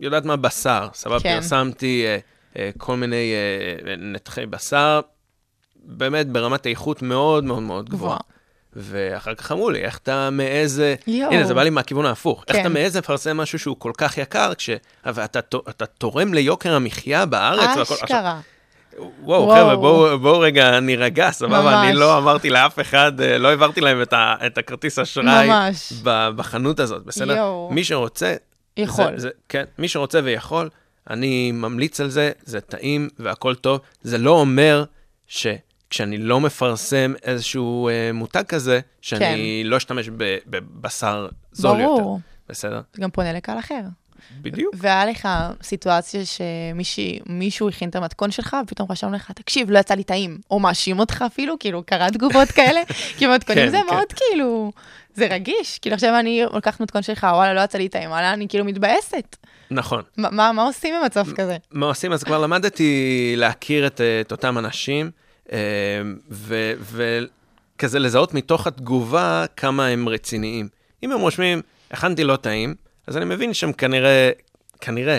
[0.00, 1.40] יודעת מה, בשר, סבבה, כן.
[1.40, 3.32] פרסמתי uh, uh, כל מיני
[3.80, 5.00] uh, נתחי בשר,
[5.76, 8.18] באמת ברמת איכות מאוד מאוד מאוד גבוהה.
[8.72, 10.82] ואחר כך אמרו לי, איך אתה מעז...
[11.06, 11.32] יואו.
[11.32, 12.44] הנה, זה בא לי מהכיוון ההפוך.
[12.48, 12.60] איך כן.
[12.60, 14.70] אתה מעז לפרסם משהו שהוא כל כך יקר, כש...
[15.06, 17.68] ואתה אתה תורם ליוקר המחיה בארץ?
[17.68, 18.40] והכל- עכשיו, אשכרה.
[19.22, 19.56] וואו, וואו.
[19.60, 21.82] חבר'ה, בואו בואו רגע נירגע, סבבה?
[21.82, 25.48] אני לא אמרתי לאף אחד, אה, לא העברתי להם את ה- את הכרטיס אשראי
[26.36, 27.36] בחנות הזאת, בסדר?
[27.36, 27.68] יואו.
[27.72, 28.34] מי שרוצה...
[28.76, 29.04] יכול.
[29.06, 30.68] זה, זה, כן, מי שרוצה ויכול,
[31.10, 33.80] אני ממליץ על זה, זה טעים והכל טוב.
[34.02, 34.84] זה לא אומר
[35.26, 40.08] שכשאני לא מפרסם איזשהו אה, מותג כזה, שאני לא אשתמש
[40.46, 41.92] בבשר זול יותר.
[41.94, 42.20] ברור.
[42.48, 42.80] בסדר?
[42.94, 43.80] זה גם פונה לקהל אחר.
[44.42, 44.74] בדיוק.
[44.78, 45.28] והיה לך
[45.62, 50.60] סיטואציה שמישהו הכין את המתכון שלך, ופתאום רשם לך, תקשיב, לא יצא לי טעים, או
[50.60, 52.80] מאשים אותך אפילו, כאילו, קרה תגובות כאלה,
[53.18, 53.94] כי מתכונים כן, זה כן.
[53.94, 54.72] מאוד כאילו,
[55.14, 55.78] זה רגיש.
[55.78, 59.36] כאילו, עכשיו אני לוקחת מתכון שלך, וואלה, לא יצא לי טעים, וואלה, אני כאילו מתבאסת.
[59.70, 60.02] נכון.
[60.16, 61.56] מה- מה מה עושים במצב כזה?
[61.72, 62.12] מה עושים?
[62.12, 62.94] אז כבר למדתי
[63.36, 65.10] להכיר את, את אותם אנשים,
[65.52, 65.58] אה,
[66.30, 66.72] ו-
[67.76, 70.68] וכזה לזהות מתוך התגובה כמה הם רציניים.
[71.02, 72.74] אם הם רושמים, הכנתי לא טעים,
[73.10, 74.30] אז אני מבין שהם כנראה,
[74.80, 75.18] כנראה,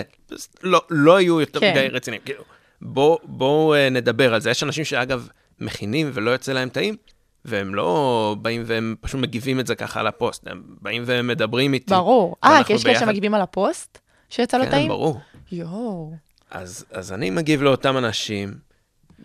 [0.62, 1.70] לא, לא היו יותר כן.
[1.70, 2.22] מדי רציניים.
[2.24, 2.42] כאילו,
[2.82, 4.50] בואו בוא, אה, נדבר על זה.
[4.50, 5.28] יש אנשים שאגב
[5.60, 6.96] מכינים ולא יוצא להם טעים,
[7.44, 11.90] והם לא באים והם פשוט מגיבים את זה ככה על הפוסט, הם באים ומדברים איתי.
[11.90, 12.36] ברור.
[12.44, 12.98] אה, כי יש כאלה.
[12.98, 14.88] שמגיבים על הפוסט שיצא לו כן, טעים?
[14.88, 15.20] ברור.
[15.52, 16.12] יואו.
[16.50, 18.54] אז, אז אני מגיב לאותם אנשים,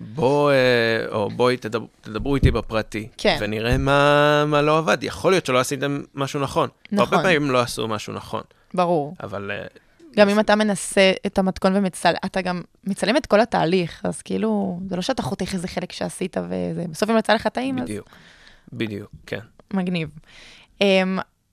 [0.02, 3.38] בוא, אה, או בואי תדבר, תדברו איתי בפרטי, כן.
[3.42, 4.98] ונראה מה, מה לא עבד.
[5.02, 6.70] יכול להיות שלא עשיתם משהו נכון.
[6.92, 7.14] נכון.
[7.14, 8.42] הרבה פעמים לא עשו משהו נכון,
[8.74, 9.16] ברור.
[9.24, 9.52] אבל...
[9.52, 9.68] אה,
[10.16, 14.80] גם אם אתה מנסה את המתכון ומצלם, אתה גם מצלם את כל התהליך, אז כאילו,
[14.90, 18.10] זה לא שאתה חותך איזה חלק שעשית וזה, בסוף אם יצא לך טעים, אז בדיוק,
[18.74, 19.40] בדיוק, כן.
[19.74, 20.10] מגניב.
[20.80, 20.84] Um,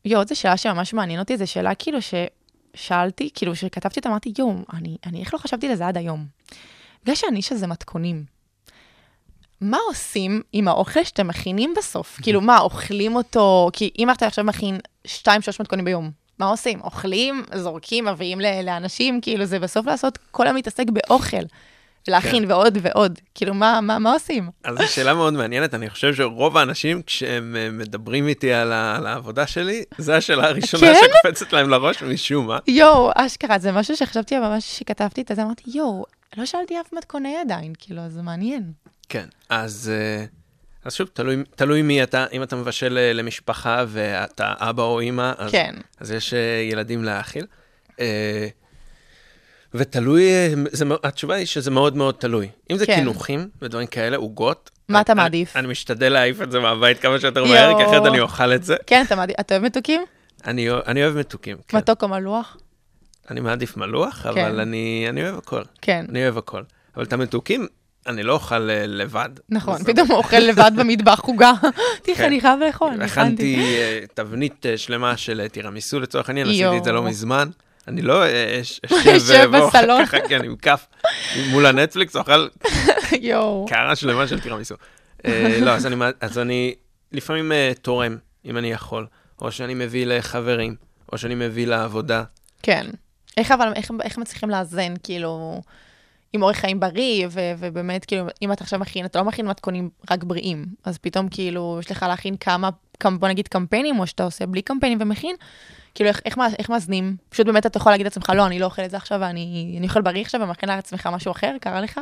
[0.05, 4.33] יואו, עוד זו שאלה שממש מעניין אותי, זו שאלה כאילו ששאלתי, כאילו שכתבתי אותה, אמרתי,
[4.39, 6.27] יואו, אני, אני איך לא חשבתי לזה עד היום?
[7.03, 8.25] בגלל שהנישה זה מתכונים.
[9.61, 12.19] מה עושים עם האוכל שאתם מכינים בסוף?
[12.23, 13.71] כאילו, מה, אוכלים אותו?
[13.73, 15.11] כי אם אתה עכשיו מכין 2-3
[15.61, 16.81] מתכונים ביום, מה עושים?
[16.81, 19.21] אוכלים, זורקים, מביאים לאנשים?
[19.21, 21.43] כאילו, זה בסוף לעשות כל היום להתעסק באוכל.
[22.09, 23.19] להכין ועוד ועוד.
[23.35, 24.51] כאילו, מה, מה, מה עושים?
[24.65, 28.97] אז זו שאלה מאוד מעניינת, אני חושב שרוב האנשים, כשהם אה, מדברים איתי על, ה,
[28.97, 30.95] על העבודה שלי, זו השאלה הראשונה כן?
[31.23, 32.59] שקופצת להם לראש משום מה.
[32.67, 36.05] יואו, אשכרה, זה משהו שחשבתי ממש שכתבתי את זה, אמרתי, יואו,
[36.37, 38.73] לא שאלתי אף מתכונאי עדיין, כאילו, זה מעניין.
[39.09, 40.25] כן, אז, אה,
[40.85, 45.33] אז שוב, תלוי, תלוי מי אתה, אם אתה מבשל אה, למשפחה ואתה אבא או אימא,
[45.39, 45.75] אז, כן.
[46.01, 47.47] אז יש אה, ילדים להאכיל.
[48.01, 48.49] אה,
[49.75, 50.23] ותלוי,
[50.73, 52.49] זה, התשובה היא שזה מאוד מאוד תלוי.
[52.71, 52.95] אם זה כן.
[52.95, 54.71] קינוחים ודברים כאלה, עוגות.
[54.89, 55.57] מה אתה מעדיף?
[55.57, 58.07] אני, אני משתדל להעיף את זה מהבית כמה שיותר מהר, כי אחרת.
[58.07, 58.77] אני אוכל את זה.
[58.87, 60.03] כן, אתה מעדיף, אתה אוהב מתוקים?
[60.47, 61.77] אני אני אוהב מתוקים, כן.
[61.77, 62.57] מתוק או מלוח?
[63.31, 65.63] אני מעדיף מלוח, אבל אני אני אוהב הכל.
[65.83, 66.07] כן.
[66.09, 66.63] אני אוהב הכל.
[66.97, 67.67] אבל את המתוקים,
[68.07, 69.29] אני לא אוכל אה, לבד.
[69.49, 71.53] נכון, פתאום הוא אוכל לבד במטבח עוגה.
[72.03, 72.25] תראה, כן.
[72.25, 73.57] אני חייב לאכול, הכנתי.
[73.57, 77.03] אה, תבנית אה, שלמה של תירמיסו לצורך העניין, עשיתי את זה לא.
[77.03, 77.49] מזמן.
[77.89, 78.25] אני לא
[79.17, 80.07] אשב בסלון.
[80.07, 80.87] ככה, כן, עם כף
[81.51, 82.49] מול הנטפליקס, אוכל.
[83.69, 84.75] קערה שלמה של תירמיסו.
[85.61, 85.71] לא,
[86.21, 86.75] אז אני,
[87.13, 89.07] לפעמים תורם, אם אני יכול,
[89.41, 90.75] או שאני מביא לחברים,
[91.13, 92.25] או שאני מביא לעבודה.
[92.63, 92.87] כן.
[93.37, 95.61] איך אבל, איך, איך מצליחים לאזן, כאילו,
[96.35, 99.91] עם אורח חיים בריא, ו, ובאמת, כאילו, אם אתה עכשיו מכין, אתה לא מכין מתכונים
[100.11, 102.71] רק בריאים, אז פתאום, כאילו, יש לך להכין כמה,
[103.01, 105.37] כמה בוא נגיד קמפיינים, או שאתה עושה בלי קמפיינים ומכין,
[105.95, 107.17] כאילו, איך, איך, איך מאזנים?
[107.29, 109.87] פשוט באמת אתה יכול להגיד לעצמך, לא, אני לא אוכל את זה עכשיו, אני, אני
[109.87, 112.01] אוכל בריא עכשיו, ומכין לעצמך משהו אחר, קרה לך?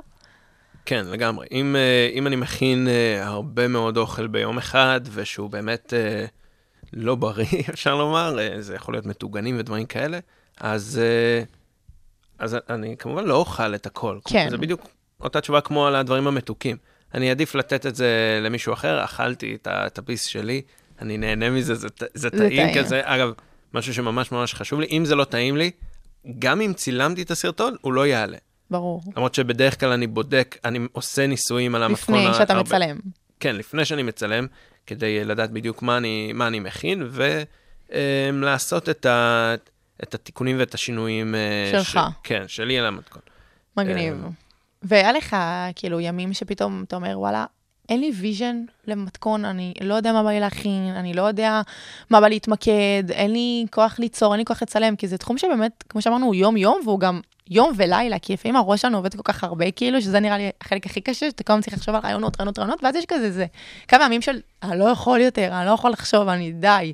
[0.87, 1.47] כן, לגמרי.
[1.53, 6.25] אם, אה, אם אני מכין אה, הרבה מאוד אוכל ביום אחד, ושהוא באמת אה,
[6.93, 10.19] לא בריא, אפשר לומר, זה יכול להיות מטוגנים ודברים כאלה,
[10.61, 11.01] אז,
[12.43, 14.19] אז אני כמובן לא אוכל את הכל.
[14.29, 14.47] כן.
[14.51, 14.81] זה בדיוק
[15.21, 16.77] אותה תשובה כמו על הדברים המתוקים.
[17.15, 18.09] אני אעדיף לתת את זה
[18.43, 20.63] למישהו אחר, אכלתי את ה- את הפיס שלי,
[21.01, 22.85] אני נהנה מזה, זה, ט- זה טעים טעים.
[22.85, 23.01] כזה.
[23.05, 23.33] אגב,
[23.75, 25.71] משהו שממש ממש חשוב לי, אם זה לא טעים לי,
[26.39, 28.37] גם אם צילמתי את הסרטון, הוא לא יעלה.
[28.71, 29.03] ברור.
[29.17, 32.15] למרות שבדרך כלל אני בודק, אני עושה ניסויים על המתכון.
[32.23, 32.99] לפני שאתה הרבה- מצלם.
[33.41, 34.47] כן, לפני שאני מצלם,
[34.87, 37.09] כדי לדעת בדיוק מה אני, מה אני מכין,
[37.91, 39.55] ולעשות את, ה,
[40.03, 41.35] את התיקונים ואת השינויים.
[41.35, 41.89] אה, שלך.
[41.89, 43.23] ש, כן, שלי על המתכון.
[43.77, 44.25] מגניב.
[44.25, 44.31] אה,
[44.83, 45.37] והיה לך,
[45.75, 47.45] כאילו, ימים שפתאום אתה אומר, וואלה,
[47.89, 51.63] אין לי vision למתכון, אני לא יודע מה בא לי להכין, אני לא יודע
[52.11, 55.85] מה בא להתמקד, אין לי כוח ליצור, אין לי כוח לצלם, כי זה תחום שבאמת,
[55.89, 59.45] כמו שאמרנו, הוא יום-יום, והוא גם יום ולילה, כי לפעמים הראש שלנו עובד כל כך
[59.45, 62.41] הרבה, כאילו, שזה נראה לי החלק הכי קשה, שאתה כל הזמן צריך לחשוב על רעיונות,
[62.41, 63.47] רעיונות, רעיונות, ואז יש כזה, זה
[63.89, 66.93] כמה ימים של, אני לא יכול יותר, אני לא יכול לחשוב, אני די.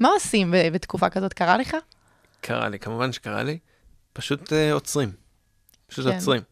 [0.00, 1.32] מה עושים בתקופה כזאת?
[1.32, 1.76] קרה לך?
[2.40, 3.58] קרה לי, כמובן שקרה לי,
[4.12, 5.12] פשוט אה, עוצרים.
[5.86, 6.14] פשוט כן.
[6.14, 6.42] עוצרים.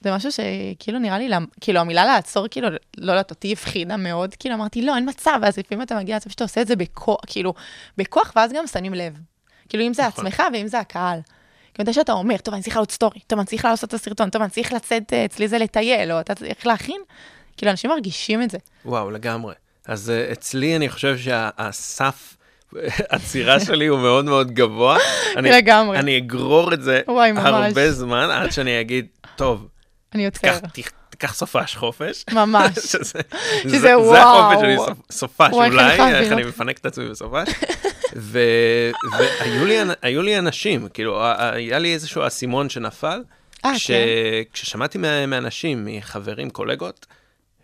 [0.00, 1.28] זה משהו שכאילו נראה לי,
[1.60, 5.58] כאילו המילה לעצור, כאילו, לא יודעת, אותי הפחידה מאוד, כאילו אמרתי, לא, אין מצב, ואז
[5.58, 7.54] לפעמים אתה מגיע למצב שאתה עושה את זה בכוח, כאילו,
[7.98, 9.18] בכוח, ואז גם שמים לב.
[9.68, 10.26] כאילו, אם זה נכון.
[10.26, 11.20] עצמך ואם זה הקהל.
[11.74, 14.30] כאילו, מתי שאתה אומר, טוב, אני צריך לעלות סטורי, טוב, אני צריך לעשות את הסרטון,
[14.30, 17.00] טוב, אני צריך לצאת אה, אצלי זה לטייל, או אתה צריך להכין,
[17.56, 18.58] כאילו, אנשים מרגישים את זה.
[18.84, 19.54] וואו, לגמרי.
[19.86, 22.36] אז uh, אצלי אני חושב שהסף
[23.08, 24.98] עצירה שלי הוא מאוד מאוד גבוה.
[25.36, 25.98] אני, לגמרי.
[25.98, 27.44] אני אגרור את זה וואי, ממש.
[27.46, 29.68] הרבה זמן עד שאני אגיד, טוב,
[30.14, 30.58] אני יוצר.
[31.10, 32.24] תיקח, סופש חופש.
[32.32, 32.78] ממש.
[32.78, 33.20] שזה,
[33.62, 34.10] שזה זה, וואו.
[34.12, 36.44] זה החופש שלי, סופ- סופש וואי, אולי, איך אני.
[36.44, 37.48] מפנק את עצמי בסופש.
[38.12, 39.78] והיו לי,
[40.22, 43.22] לי אנשים, כאילו, היה לי איזשהו אסימון שנפל,
[43.64, 43.94] אה, כן.
[44.52, 47.06] כששמעתי מה- מאנשים, מחברים, קולגות,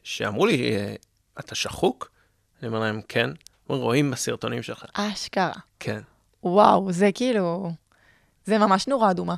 [0.05, 0.95] שאמרו לי, "אה,
[1.41, 2.11] אתה שחוק?
[2.63, 3.31] אני אומר להם, כן.
[3.67, 4.85] רואים בסרטונים שלך.
[4.95, 5.53] אשכרה.
[5.81, 6.01] כן,
[6.43, 7.73] וואו, זה כאילו,
[8.45, 9.35] זה ממש נורה אדומה.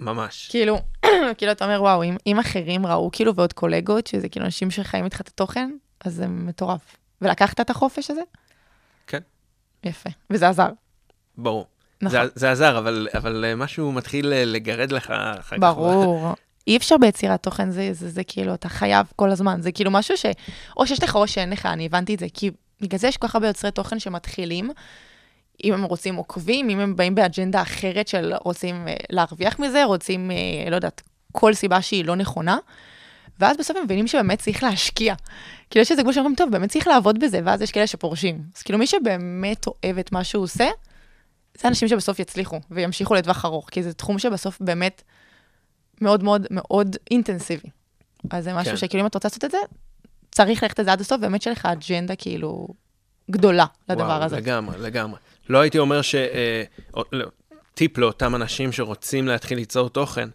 [0.00, 0.48] ממש.
[0.50, 0.78] כאילו,
[1.38, 5.04] כאילו, אתה אומר, וואו, אם, אם אחרים ראו, כאילו, ועוד קולגות, שזה כאילו אנשים שחיים
[5.04, 6.96] איתך את התוכן, אז זה מטורף.
[7.22, 8.20] ולקחת את החופש הזה?
[9.06, 9.20] כן.
[9.84, 10.10] יפה.
[10.30, 10.68] וזה עזר.
[11.38, 11.66] ברור.
[12.02, 12.20] נכון.
[12.26, 15.60] זה, זה עזר, אבל, אבל אה, משהו מתחיל אה, לגרד לך אחר כך.
[15.60, 16.34] ברור.
[16.66, 19.62] אי אפשר ביצירת תוכן, זה, זה, זה כאילו, אתה חייב כל הזמן.
[19.62, 20.26] זה כאילו משהו ש...
[20.76, 22.26] או שיש לך או שאין לך, אני הבנתי את זה.
[22.34, 24.70] כי בגלל זה יש כל כך הרבה יוצרי תוכן שמתחילים,
[25.64, 30.30] אם הם רוצים עוקבים, אם הם באים באג'נדה אחרת של רוצים אה, להרוויח מזה, רוצים,
[30.30, 32.58] אה, לא יודעת, כל סיבה שהיא לא נכונה.
[33.40, 35.14] ואז בסוף הם מבינים שבאמת צריך להשקיע.
[35.70, 38.42] כאילו יש איזה גבול שאומרים, טוב, באמת צריך לעבוד בזה, ואז יש כאלה שפורשים.
[38.56, 40.68] אז כאילו מי שבאמת אוהב את מה שהוא עושה,
[41.60, 45.02] זה אנשים שבסוף יצליחו וימשיכו לטווח ארוך, כי זה תחום שבסוף באמת
[46.00, 47.68] מאוד מאוד מאוד אינטנסיבי.
[48.30, 48.76] אז זה משהו כן.
[48.76, 49.58] שכאילו אם אתה רוצה לעשות את זה,
[50.38, 52.68] צריך ללכת לזה עד הסוף, באמת שיש לך אג'נדה כאילו
[53.30, 54.36] גדולה לדבר וואו, הזה.
[54.36, 55.18] לגמרי, לגמרי.
[55.48, 56.14] לא הייתי אומר ש...
[56.14, 56.62] אה,
[56.94, 57.26] או- לא,
[57.74, 60.28] טיפ לאותם אנשים שרוצים להתחיל ליצור תוכן,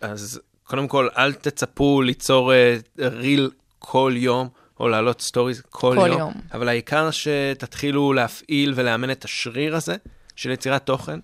[0.00, 4.48] אז קודם כל, אל תצפו ליצור אה, reel כל יום,
[4.80, 6.18] או להעלות stories כל, כל יום.
[6.18, 6.32] יום.
[6.54, 9.96] אבל העיקר שתתחילו להפעיל ולאמן את השריר הזה
[10.36, 11.20] של יצירת תוכן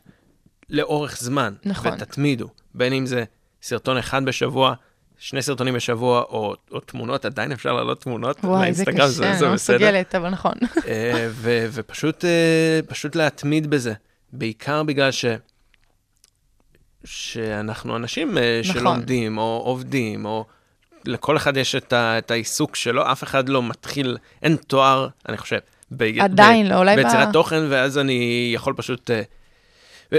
[0.70, 1.54] לאורך זמן.
[1.64, 1.92] נכון.
[1.92, 3.24] ותתמידו, בין אם זה
[3.62, 4.74] סרטון אחד בשבוע,
[5.24, 9.28] שני סרטונים בשבוע, או, או תמונות, עדיין אפשר להעלות תמונות וואי, זה לאינסטגרם, קשה, זה,
[9.30, 9.76] אני זה לא בסדר.
[9.76, 10.52] מסוגלת, אבל נכון.
[10.88, 12.30] אה, ו- ופשוט אה,
[12.88, 13.92] פשוט להתמיד בזה,
[14.32, 15.24] בעיקר בגלל ש...
[17.04, 18.80] שאנחנו אנשים אה, נכון.
[18.80, 20.44] שלומדים או עובדים, או
[21.06, 25.36] לכל אחד יש את, ה- את העיסוק שלו, אף אחד לא מתחיל, אין תואר, אני
[25.36, 25.58] חושב,
[25.96, 29.10] ב- עדיין ב- לא, אולי ב- ביצירת תוכן, ואז אני יכול פשוט...
[29.10, 30.18] אתה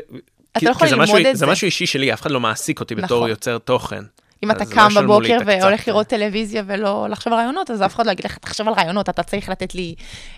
[0.60, 1.45] כי- לא יכול זה ללמוד משהו, את זה זה.
[1.45, 3.30] משהו אישי שלי, אף אחד לא מעסיק אותי בתור נכון.
[3.30, 4.04] יוצר תוכן.
[4.44, 5.38] אם אתה קם בבוקר.
[5.46, 8.74] והולך לראות טלוויזיה ולא לחשוב על רעיונות, אז אף אחד לא יגיד לך, תחשוב על
[8.74, 9.96] רעיונות, אתה צריך לתת לי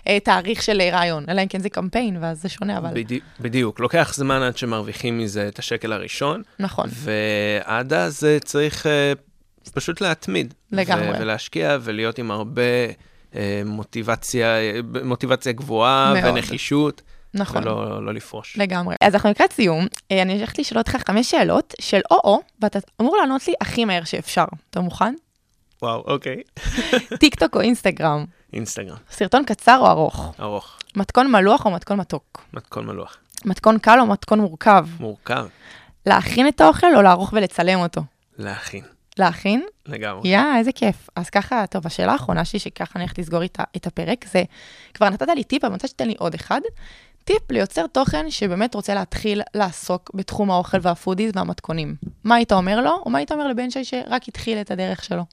[0.08, 3.20] אה, תאריך של אה, רעיון, אלא אם כן זה קמפיין, ואז זה שונה, אבל בדי,
[3.40, 6.88] בדיוק, לוקח זמן עד שמרוויחים מזה את השקל הראשון, נכון.
[6.92, 8.86] ועד אז אה, צריך
[9.74, 10.54] פשוט להתמיד.
[10.72, 11.10] לגמרי.
[11.20, 12.62] ולהשקיע ולהיות עם הרבה
[13.64, 14.48] מוטיבציה,
[15.04, 16.34] מוטיבציה גבוהה מאוד.
[16.34, 17.02] ונחישות,
[17.34, 17.62] נכון.
[17.62, 18.56] ולא לא לפרוש.
[18.56, 18.96] לגמרי.
[19.00, 23.16] אז אנחנו לקראת סיום, אה, אני הולכת לשאול אותך חמש שאלות של או-או, ואתה אמור
[23.16, 24.44] לענות לי הכי מהר שאפשר.
[24.70, 25.14] אתה מוכן?
[25.82, 26.42] וואו, אוקיי.
[27.20, 28.24] טיק טוק או אינסטגרם?
[28.52, 30.34] אינסטגרם, סרטון קצר או ארוך?
[30.40, 32.44] ארוך, מתכון מלוח או מתכון מתוק?
[32.52, 34.86] מתכון מלוח, מתכון קל או מתכון מורכב?
[35.00, 35.46] מורכב,
[36.06, 38.00] להכין את האוכל או לערוך ולצלם אותו?
[38.38, 38.84] להכין,
[39.18, 39.66] להכין?
[39.86, 40.28] לגמרי.
[40.28, 41.08] יא, איזה כיף.
[41.16, 44.42] אז ככה, טוב, השאלה האחרונה שלי, שככה אני הולכת לסגור איתה, את הפרק, זה,
[44.94, 46.60] כבר נתת לי טיפ, אבל אני רוצה שתיתן לי עוד אחד.
[47.26, 51.96] טיפ ליוצר תוכן שבאמת רוצה להתחיל לעסוק בתחום האוכל והפודיז והמתכונים.
[52.24, 55.24] מה היית אומר לו, או מה היית אומר לבן שי שרק התחיל את הדרך שלו?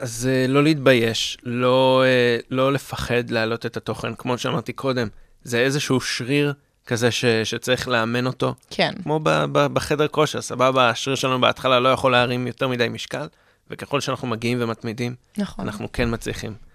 [0.00, 5.08] אז אה, לא להתבייש, לא, אה, לא לפחד להעלות את התוכן, כמו שאמרתי קודם,
[5.42, 6.54] זה איזשהו שריר
[6.86, 11.80] כזה ש, שצריך לאמן אותו, כן, כמו ב, ב, בחדר כושר, סבבה, השריר שלנו בהתחלה
[11.80, 13.26] לא יכול להרים יותר מדי משקל,
[13.70, 15.64] וככל שאנחנו מגיעים ומתמידים, נכון.
[15.64, 16.71] אנחנו כן מצליחים.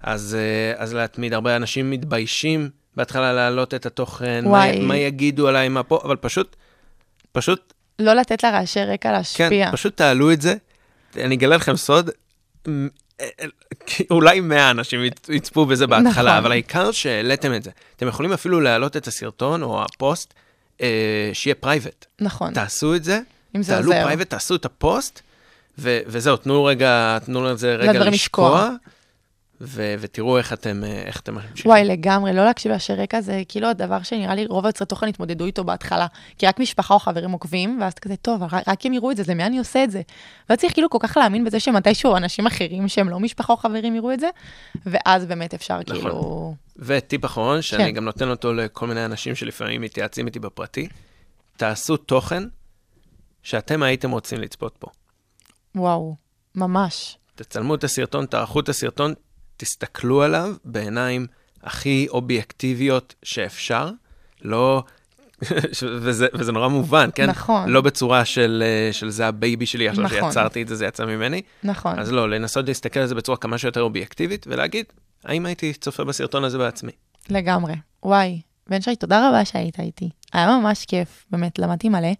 [0.00, 4.80] אז, אה, אז להתמיד, הרבה אנשים מתביישים בהתחלה להעלות את התוכן, מה, וואי.
[4.80, 6.56] מה יגידו עליי, מה פה, אבל פשוט,
[7.32, 9.48] פשוט לא לתת לרעשי רקע להשפיע.
[9.66, 10.54] כן, פשוט תעלו את זה.
[11.16, 12.10] אני אגלה לכם סוד,
[12.68, 12.86] מ-
[13.20, 13.26] אה,
[14.10, 16.28] אולי 100 אנשים יצ- יצפו בזה בהתחלה, נכון.
[16.28, 17.70] אבל העיקר שהעליתם את זה.
[17.96, 20.34] אתם יכולים אפילו להעלות את הסרטון או הפוסט,
[20.80, 20.86] אה,
[21.32, 22.06] שיהיה private.
[22.20, 22.54] נכון.
[22.54, 23.20] תעשו את זה,
[23.60, 24.02] זה תעלו עוזר.
[24.04, 25.20] private, תעשו את הפוסט,
[25.78, 28.70] ו- וזהו, תנו רגע, תנו לזה רגע לשקוע, לשקוע.
[29.60, 31.70] ו- ותראו איך אתם, אה, איך אתם ממשיכים.
[31.70, 35.44] וואי, לגמרי, לא להקשיב לרעשי רקע זה כאילו הדבר שנראה לי רוב היוצרי תוכן התמודדו
[35.44, 36.06] איתו בהתחלה.
[36.38, 39.16] כי רק משפחה או חברים עוקבים, ואז אתה כזה, טוב, אבל רק הם יראו את
[39.16, 40.02] זה, למי אני עושה את זה?
[40.48, 43.96] ואז צריך כאילו כל כך להאמין בזה שמתישהו אנשים אחרים שהם לא משפחה או חברים
[43.96, 44.28] יראו את זה,
[44.86, 46.00] ואז באמת אפשר נכון.
[46.00, 46.54] כאילו...
[46.76, 47.90] וטיפ אחרון, שאני כן.
[47.90, 50.88] גם נותן אותו לכל מיני אנשים שלפעמים מתייעצים איתי בפרטי,
[51.56, 52.42] תעשו תוכן
[53.42, 54.88] שאתם הייתם רוצים לצפות בו.
[55.74, 56.16] וואו,
[56.54, 57.18] ממש.
[57.34, 59.14] תצלמו את הסרטון, תערכו את הסרטון,
[59.58, 61.26] תסתכלו עליו בעיניים
[61.62, 63.90] הכי אובייקטיביות שאפשר,
[64.42, 64.82] לא...
[66.02, 67.30] וזה, וזה נורא מובן, כן?
[67.30, 67.68] נכון.
[67.68, 70.18] לא בצורה של, אה, של זה ה baby שלי, עכשיו נכון.
[70.18, 71.42] שיצרתי את זה, זה יצא ממני.
[71.64, 71.98] נכון.
[71.98, 74.84] אז לא, לנסות להסתכל על זה בצורה כמה שיותר אובייקטיבית, ולהגיד,
[75.24, 76.92] האם הייתי צופה בסרטון הזה בעצמי?
[77.30, 77.74] לגמרי.
[78.02, 80.10] וואי, בן שי, תודה רבה שהיית איתי.
[80.32, 82.12] היה ממש כיף, באמת, למדתי מלא,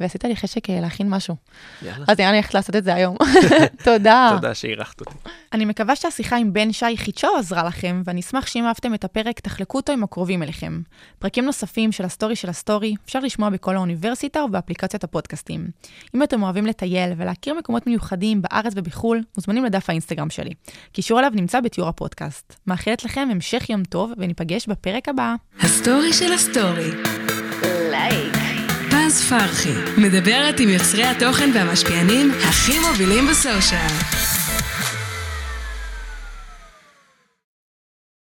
[0.00, 1.36] ועשית לי חשק אה, להכין משהו.
[1.82, 2.04] יאללה.
[2.08, 3.16] אז נראה לי הולכת לעשות את זה היום.
[3.84, 4.30] תודה.
[4.34, 5.14] תודה שאירחת אותי.
[5.52, 9.04] אני מקווה שהשיחה עם בן שי חידשה או עזרה לכם, ואני אשמח שאם אהבתם את
[9.04, 10.80] הפרק, תחלקו אותו עם הקרובים אליכם.
[11.18, 15.68] פרקים נוספים של הסטורי של הסטורי אפשר לשמוע בכל האוניברסיטה ובאפליקציית הפודקאסטים.
[16.14, 20.50] אם אתם אוהבים לטייל ולהכיר מקומות מיוחדים בארץ ובחו"ל, מוזמנים לדף האינסטגרם שלי.
[20.92, 22.54] קישור אליו נמצא בתיאור הפודקאסט.
[22.66, 25.34] מאחלת לכם המשך יום טוב, וניפגש בפרק הבא.
[25.60, 26.90] הסטורי של הסטורי.
[27.90, 28.37] לייק.
[29.16, 34.27] פרחי, מדברת עם יוצרי התוכן והמשפיענים הכי מובילים ב social.